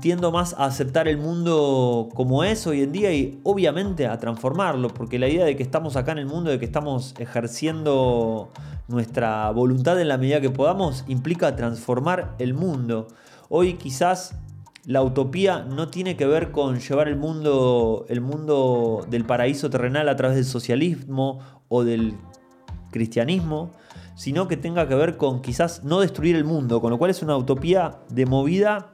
tiendo 0.00 0.32
más 0.32 0.54
a 0.54 0.64
aceptar 0.64 1.08
el 1.08 1.18
mundo 1.18 2.08
como 2.14 2.44
es 2.44 2.66
hoy 2.66 2.82
en 2.82 2.92
día 2.92 3.12
y 3.12 3.40
obviamente 3.42 4.06
a 4.06 4.18
transformarlo, 4.18 4.88
porque 4.88 5.18
la 5.18 5.28
idea 5.28 5.44
de 5.44 5.56
que 5.56 5.62
estamos 5.62 5.96
acá 5.96 6.12
en 6.12 6.18
el 6.18 6.26
mundo, 6.26 6.50
de 6.50 6.58
que 6.58 6.64
estamos 6.64 7.14
ejerciendo 7.18 8.50
nuestra 8.88 9.50
voluntad 9.50 10.00
en 10.00 10.08
la 10.08 10.18
medida 10.18 10.40
que 10.40 10.50
podamos, 10.50 11.04
implica 11.08 11.54
transformar 11.56 12.34
el 12.38 12.54
mundo. 12.54 13.08
Hoy 13.48 13.74
quizás 13.74 14.36
la 14.86 15.02
utopía 15.02 15.64
no 15.64 15.88
tiene 15.88 16.16
que 16.16 16.26
ver 16.26 16.50
con 16.52 16.78
llevar 16.78 17.08
el 17.08 17.16
mundo, 17.16 18.06
el 18.08 18.22
mundo 18.22 19.06
del 19.10 19.26
paraíso 19.26 19.68
terrenal 19.68 20.08
a 20.08 20.16
través 20.16 20.36
del 20.36 20.46
socialismo 20.46 21.40
o 21.68 21.84
del 21.84 22.14
cristianismo, 22.90 23.72
sino 24.16 24.48
que 24.48 24.56
tenga 24.56 24.88
que 24.88 24.94
ver 24.94 25.16
con 25.18 25.42
quizás 25.42 25.84
no 25.84 26.00
destruir 26.00 26.36
el 26.36 26.44
mundo, 26.44 26.80
con 26.80 26.90
lo 26.90 26.98
cual 26.98 27.10
es 27.10 27.22
una 27.22 27.36
utopía 27.36 28.00
de 28.08 28.26
movida 28.26 28.92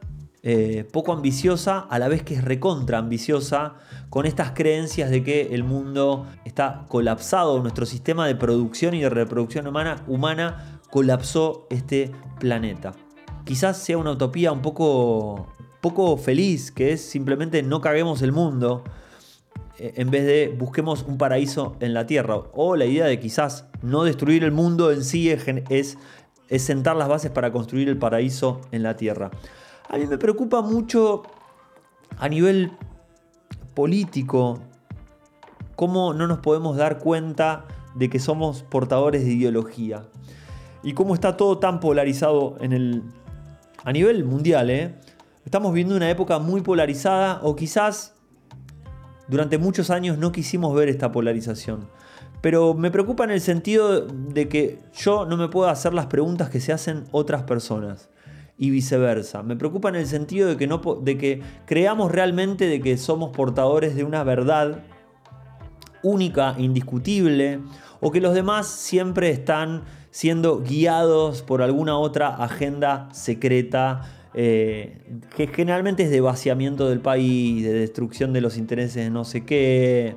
eh, 0.49 0.85
poco 0.93 1.13
ambiciosa, 1.13 1.81
a 1.81 1.99
la 1.99 2.07
vez 2.07 2.23
que 2.23 2.35
es 2.35 2.45
recontra 2.45 2.99
ambiciosa, 2.99 3.75
con 4.11 4.27
estas 4.27 4.53
creencias 4.53 5.11
de 5.11 5.25
que 5.25 5.53
el 5.57 5.65
mundo 5.65 6.25
está 6.45 6.85
colapsado, 6.87 7.61
nuestro 7.61 7.85
sistema 7.85 8.29
de 8.29 8.37
producción 8.37 8.95
y 8.95 9.01
de 9.01 9.11
reproducción 9.11 9.67
humana, 9.67 10.79
colapsó 10.89 11.67
este 11.69 12.13
planeta. 12.39 12.93
Quizás 13.45 13.77
sea 13.79 13.99
una 13.99 14.13
utopía 14.13 14.53
un 14.53 14.63
poco, 14.63 15.49
poco 15.81 16.17
feliz, 16.17 16.71
que 16.71 16.93
es 16.93 17.01
simplemente 17.01 17.65
no 17.65 17.81
caguemos 17.81 18.23
el 18.23 18.31
mundo, 18.31 18.85
eh, 19.81 19.95
en 19.97 20.13
vez 20.13 20.27
de 20.27 20.55
busquemos 20.57 21.03
un 21.09 21.19
paraíso 21.19 21.75
en 21.81 21.93
la 21.93 22.07
tierra. 22.07 22.37
O 22.53 22.77
la 22.77 22.85
idea 22.85 23.07
de 23.07 23.19
quizás 23.19 23.67
no 23.83 24.05
destruir 24.05 24.45
el 24.45 24.53
mundo 24.53 24.93
en 24.93 25.03
sí 25.03 25.29
es 25.29 25.99
es 26.49 26.63
sentar 26.63 26.95
las 26.95 27.09
bases 27.09 27.33
para 27.33 27.51
construir 27.51 27.89
el 27.89 27.99
paraíso 27.99 28.61
en 28.71 28.85
la 28.85 28.97
tierra. 28.97 29.33
A 29.88 29.99
mí 29.99 30.07
me 30.07 30.18
preocupa 30.18 30.62
mucho 30.62 31.22
a 32.18 32.29
nivel 32.29 32.72
político 33.75 34.59
cómo 35.77 36.12
no 36.14 36.27
nos 36.27 36.38
podemos 36.38 36.77
dar 36.77 36.99
cuenta 36.99 37.66
de 37.94 38.11
que 38.11 38.18
somos 38.18 38.62
portadores 38.62 39.25
de 39.25 39.33
ideología 39.33 40.05
y 40.83 40.92
cómo 40.94 41.14
está 41.14 41.37
todo 41.37 41.59
tan 41.59 41.79
polarizado 41.79 42.57
en 42.61 42.72
el, 42.72 43.03
a 43.85 43.92
nivel 43.92 44.25
mundial. 44.25 44.70
¿eh? 44.70 44.94
Estamos 45.44 45.72
viviendo 45.72 45.96
una 45.96 46.11
época 46.11 46.38
muy 46.38 46.62
polarizada 46.62 47.40
o 47.42 47.55
quizás 47.55 48.14
durante 49.29 49.59
muchos 49.59 49.90
años 49.90 50.18
no 50.18 50.33
quisimos 50.33 50.75
ver 50.75 50.88
esta 50.88 51.12
polarización. 51.12 51.88
Pero 52.40 52.75
me 52.75 52.90
preocupa 52.90 53.25
en 53.25 53.31
el 53.31 53.40
sentido 53.40 54.07
de 54.07 54.49
que 54.49 54.79
yo 54.94 55.27
no 55.27 55.37
me 55.37 55.49
puedo 55.49 55.68
hacer 55.68 55.94
las 55.94 56.07
preguntas 56.07 56.51
que 56.51 56.61
se 56.61 56.72
hacen 56.72 57.05
otras 57.12 57.44
personas 57.44 58.09
y 58.59 58.71
viceversa. 58.71 59.42
Me 59.42 59.57
preocupa 59.57 59.88
en 59.88 59.97
el 59.97 60.07
sentido 60.07 60.49
de 60.49 60.57
que, 60.57 60.66
no, 60.66 60.79
de 60.79 61.19
que 61.19 61.42
creamos 61.66 62.11
realmente 62.11 62.66
de 62.66 62.81
que 62.81 62.97
somos 62.97 63.31
portadores 63.37 63.95
de 63.95 64.05
una 64.05 64.25
verdad 64.25 64.83
única, 66.03 66.55
indiscutible, 66.59 67.61
o 68.01 68.11
que 68.11 68.21
los 68.21 68.35
demás 68.35 68.66
siempre 68.66 69.31
están 69.31 69.83
siendo 70.11 70.61
guiados 70.61 71.42
por 71.42 71.62
alguna 71.62 71.99
otra 71.99 72.29
agenda 72.29 73.09
secreta, 73.12 74.03
eh, 74.35 75.03
que 75.35 75.47
generalmente 75.49 76.05
es 76.05 76.11
de 76.11 76.21
vaciamiento 76.21 76.88
del 76.88 77.01
país, 77.01 77.64
de 77.64 77.73
destrucción 77.73 78.33
de 78.33 78.40
los 78.40 78.57
intereses 78.57 79.05
de 79.05 79.11
no 79.11 79.25
sé 79.25 79.45
qué. 79.45 80.16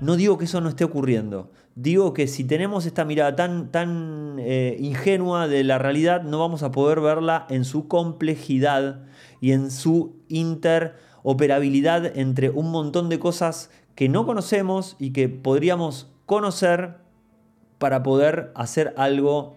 No 0.00 0.16
digo 0.16 0.38
que 0.38 0.46
eso 0.46 0.60
no 0.60 0.68
esté 0.68 0.84
ocurriendo. 0.84 1.50
Digo 1.76 2.14
que 2.14 2.28
si 2.28 2.44
tenemos 2.44 2.86
esta 2.86 3.04
mirada 3.04 3.34
tan, 3.34 3.72
tan 3.72 4.36
eh, 4.38 4.76
ingenua 4.78 5.48
de 5.48 5.64
la 5.64 5.78
realidad, 5.78 6.22
no 6.22 6.38
vamos 6.38 6.62
a 6.62 6.70
poder 6.70 7.00
verla 7.00 7.46
en 7.50 7.64
su 7.64 7.88
complejidad 7.88 9.02
y 9.40 9.50
en 9.50 9.72
su 9.72 10.14
interoperabilidad 10.28 12.16
entre 12.16 12.50
un 12.50 12.70
montón 12.70 13.08
de 13.08 13.18
cosas 13.18 13.70
que 13.96 14.08
no 14.08 14.24
conocemos 14.24 14.94
y 15.00 15.12
que 15.12 15.28
podríamos 15.28 16.12
conocer 16.26 16.98
para 17.78 18.04
poder 18.04 18.52
hacer 18.54 18.94
algo 18.96 19.56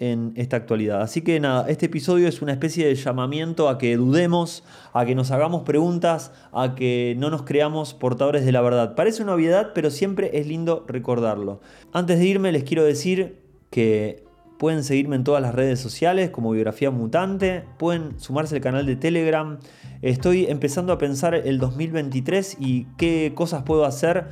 en 0.00 0.32
esta 0.34 0.56
actualidad. 0.56 1.02
Así 1.02 1.20
que 1.20 1.38
nada, 1.38 1.68
este 1.68 1.86
episodio 1.86 2.26
es 2.26 2.40
una 2.42 2.52
especie 2.52 2.86
de 2.86 2.94
llamamiento 2.94 3.68
a 3.68 3.76
que 3.78 3.96
dudemos, 3.96 4.64
a 4.94 5.04
que 5.04 5.14
nos 5.14 5.30
hagamos 5.30 5.62
preguntas, 5.62 6.32
a 6.52 6.74
que 6.74 7.14
no 7.18 7.28
nos 7.28 7.42
creamos 7.42 7.92
portadores 7.92 8.46
de 8.46 8.50
la 8.50 8.62
verdad. 8.62 8.94
Parece 8.96 9.22
una 9.22 9.34
obviedad, 9.34 9.72
pero 9.74 9.90
siempre 9.90 10.30
es 10.40 10.46
lindo 10.46 10.84
recordarlo. 10.88 11.60
Antes 11.92 12.18
de 12.18 12.24
irme 12.24 12.50
les 12.50 12.64
quiero 12.64 12.82
decir 12.82 13.42
que 13.68 14.24
pueden 14.58 14.84
seguirme 14.84 15.16
en 15.16 15.24
todas 15.24 15.42
las 15.42 15.54
redes 15.54 15.80
sociales 15.80 16.30
como 16.30 16.50
Biografía 16.50 16.90
Mutante, 16.90 17.64
pueden 17.78 18.18
sumarse 18.18 18.54
al 18.54 18.62
canal 18.62 18.86
de 18.86 18.96
Telegram. 18.96 19.58
Estoy 20.00 20.46
empezando 20.46 20.94
a 20.94 20.98
pensar 20.98 21.34
el 21.34 21.58
2023 21.58 22.56
y 22.58 22.86
qué 22.96 23.32
cosas 23.34 23.64
puedo 23.64 23.84
hacer 23.84 24.28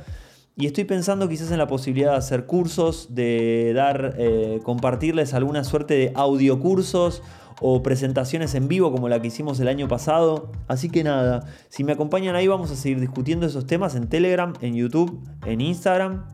y 0.59 0.65
estoy 0.65 0.83
pensando 0.83 1.29
quizás 1.29 1.51
en 1.51 1.57
la 1.57 1.67
posibilidad 1.67 2.11
de 2.11 2.17
hacer 2.17 2.45
cursos, 2.45 3.15
de 3.15 3.71
dar, 3.73 4.15
eh, 4.17 4.59
compartirles 4.63 5.33
alguna 5.33 5.63
suerte 5.63 5.93
de 5.93 6.11
audiocursos 6.15 7.23
o 7.61 7.81
presentaciones 7.81 8.53
en 8.55 8.67
vivo 8.67 8.91
como 8.91 9.07
la 9.07 9.21
que 9.21 9.29
hicimos 9.29 9.61
el 9.61 9.69
año 9.69 9.87
pasado. 9.87 10.51
Así 10.67 10.89
que 10.89 11.01
nada, 11.05 11.45
si 11.69 11.85
me 11.85 11.93
acompañan 11.93 12.35
ahí 12.35 12.47
vamos 12.47 12.71
a 12.71 12.75
seguir 12.75 12.99
discutiendo 12.99 13.45
esos 13.45 13.67
temas 13.67 13.95
en 13.95 14.09
Telegram, 14.09 14.51
en 14.59 14.75
YouTube, 14.75 15.25
en 15.45 15.61
Instagram. 15.61 16.25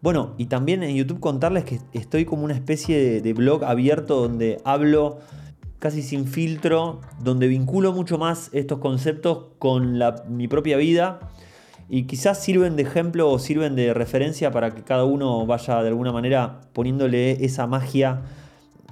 Bueno, 0.00 0.34
y 0.38 0.46
también 0.46 0.84
en 0.84 0.94
YouTube 0.94 1.18
contarles 1.18 1.64
que 1.64 1.80
estoy 1.92 2.24
como 2.24 2.44
una 2.44 2.54
especie 2.54 3.20
de, 3.20 3.32
blog 3.32 3.64
abierto 3.64 4.20
donde 4.20 4.60
hablo 4.64 5.18
casi 5.80 6.02
sin 6.02 6.28
filtro, 6.28 7.00
donde 7.20 7.48
vinculo 7.48 7.92
mucho 7.92 8.16
más 8.16 8.48
estos 8.52 8.78
conceptos 8.78 9.46
con 9.58 9.98
mi 10.28 10.46
propia 10.46 10.76
vida 10.76 11.18
y 11.94 12.04
quizás 12.04 12.42
sirven 12.42 12.74
de 12.74 12.84
ejemplo 12.84 13.30
o 13.30 13.38
sirven 13.38 13.76
de 13.76 13.92
referencia 13.92 14.50
para 14.50 14.74
que 14.74 14.82
cada 14.82 15.04
uno 15.04 15.44
vaya 15.44 15.82
de 15.82 15.88
alguna 15.88 16.10
manera 16.10 16.62
poniéndole 16.72 17.44
esa 17.44 17.66
magia 17.66 18.22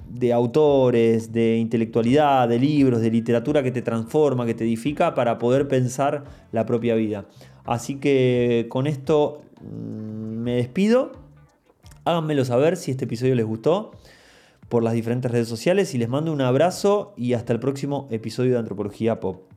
de 0.07 0.31
autores, 0.31 1.31
de 1.31 1.57
intelectualidad, 1.57 2.47
de 2.47 2.59
libros, 2.59 3.01
de 3.01 3.09
literatura 3.09 3.63
que 3.63 3.71
te 3.71 3.81
transforma, 3.81 4.45
que 4.45 4.53
te 4.53 4.65
edifica 4.65 5.15
para 5.15 5.39
poder 5.39 5.67
pensar 5.67 6.25
la 6.51 6.67
propia 6.67 6.93
vida. 6.93 7.25
Así 7.65 7.95
que 7.95 8.67
con 8.69 8.85
esto 8.85 9.41
mm, 9.63 10.43
me 10.43 10.57
despido. 10.57 11.13
Háganmelo 12.05 12.45
saber 12.45 12.77
si 12.77 12.91
este 12.91 13.05
episodio 13.05 13.33
les 13.33 13.47
gustó 13.47 13.93
por 14.69 14.83
las 14.83 14.93
diferentes 14.93 15.31
redes 15.31 15.47
sociales 15.47 15.95
y 15.95 15.97
les 15.97 16.07
mando 16.07 16.31
un 16.31 16.41
abrazo 16.41 17.15
y 17.17 17.33
hasta 17.33 17.51
el 17.51 17.59
próximo 17.59 18.07
episodio 18.11 18.51
de 18.51 18.59
Antropología 18.59 19.19
Pop. 19.19 19.50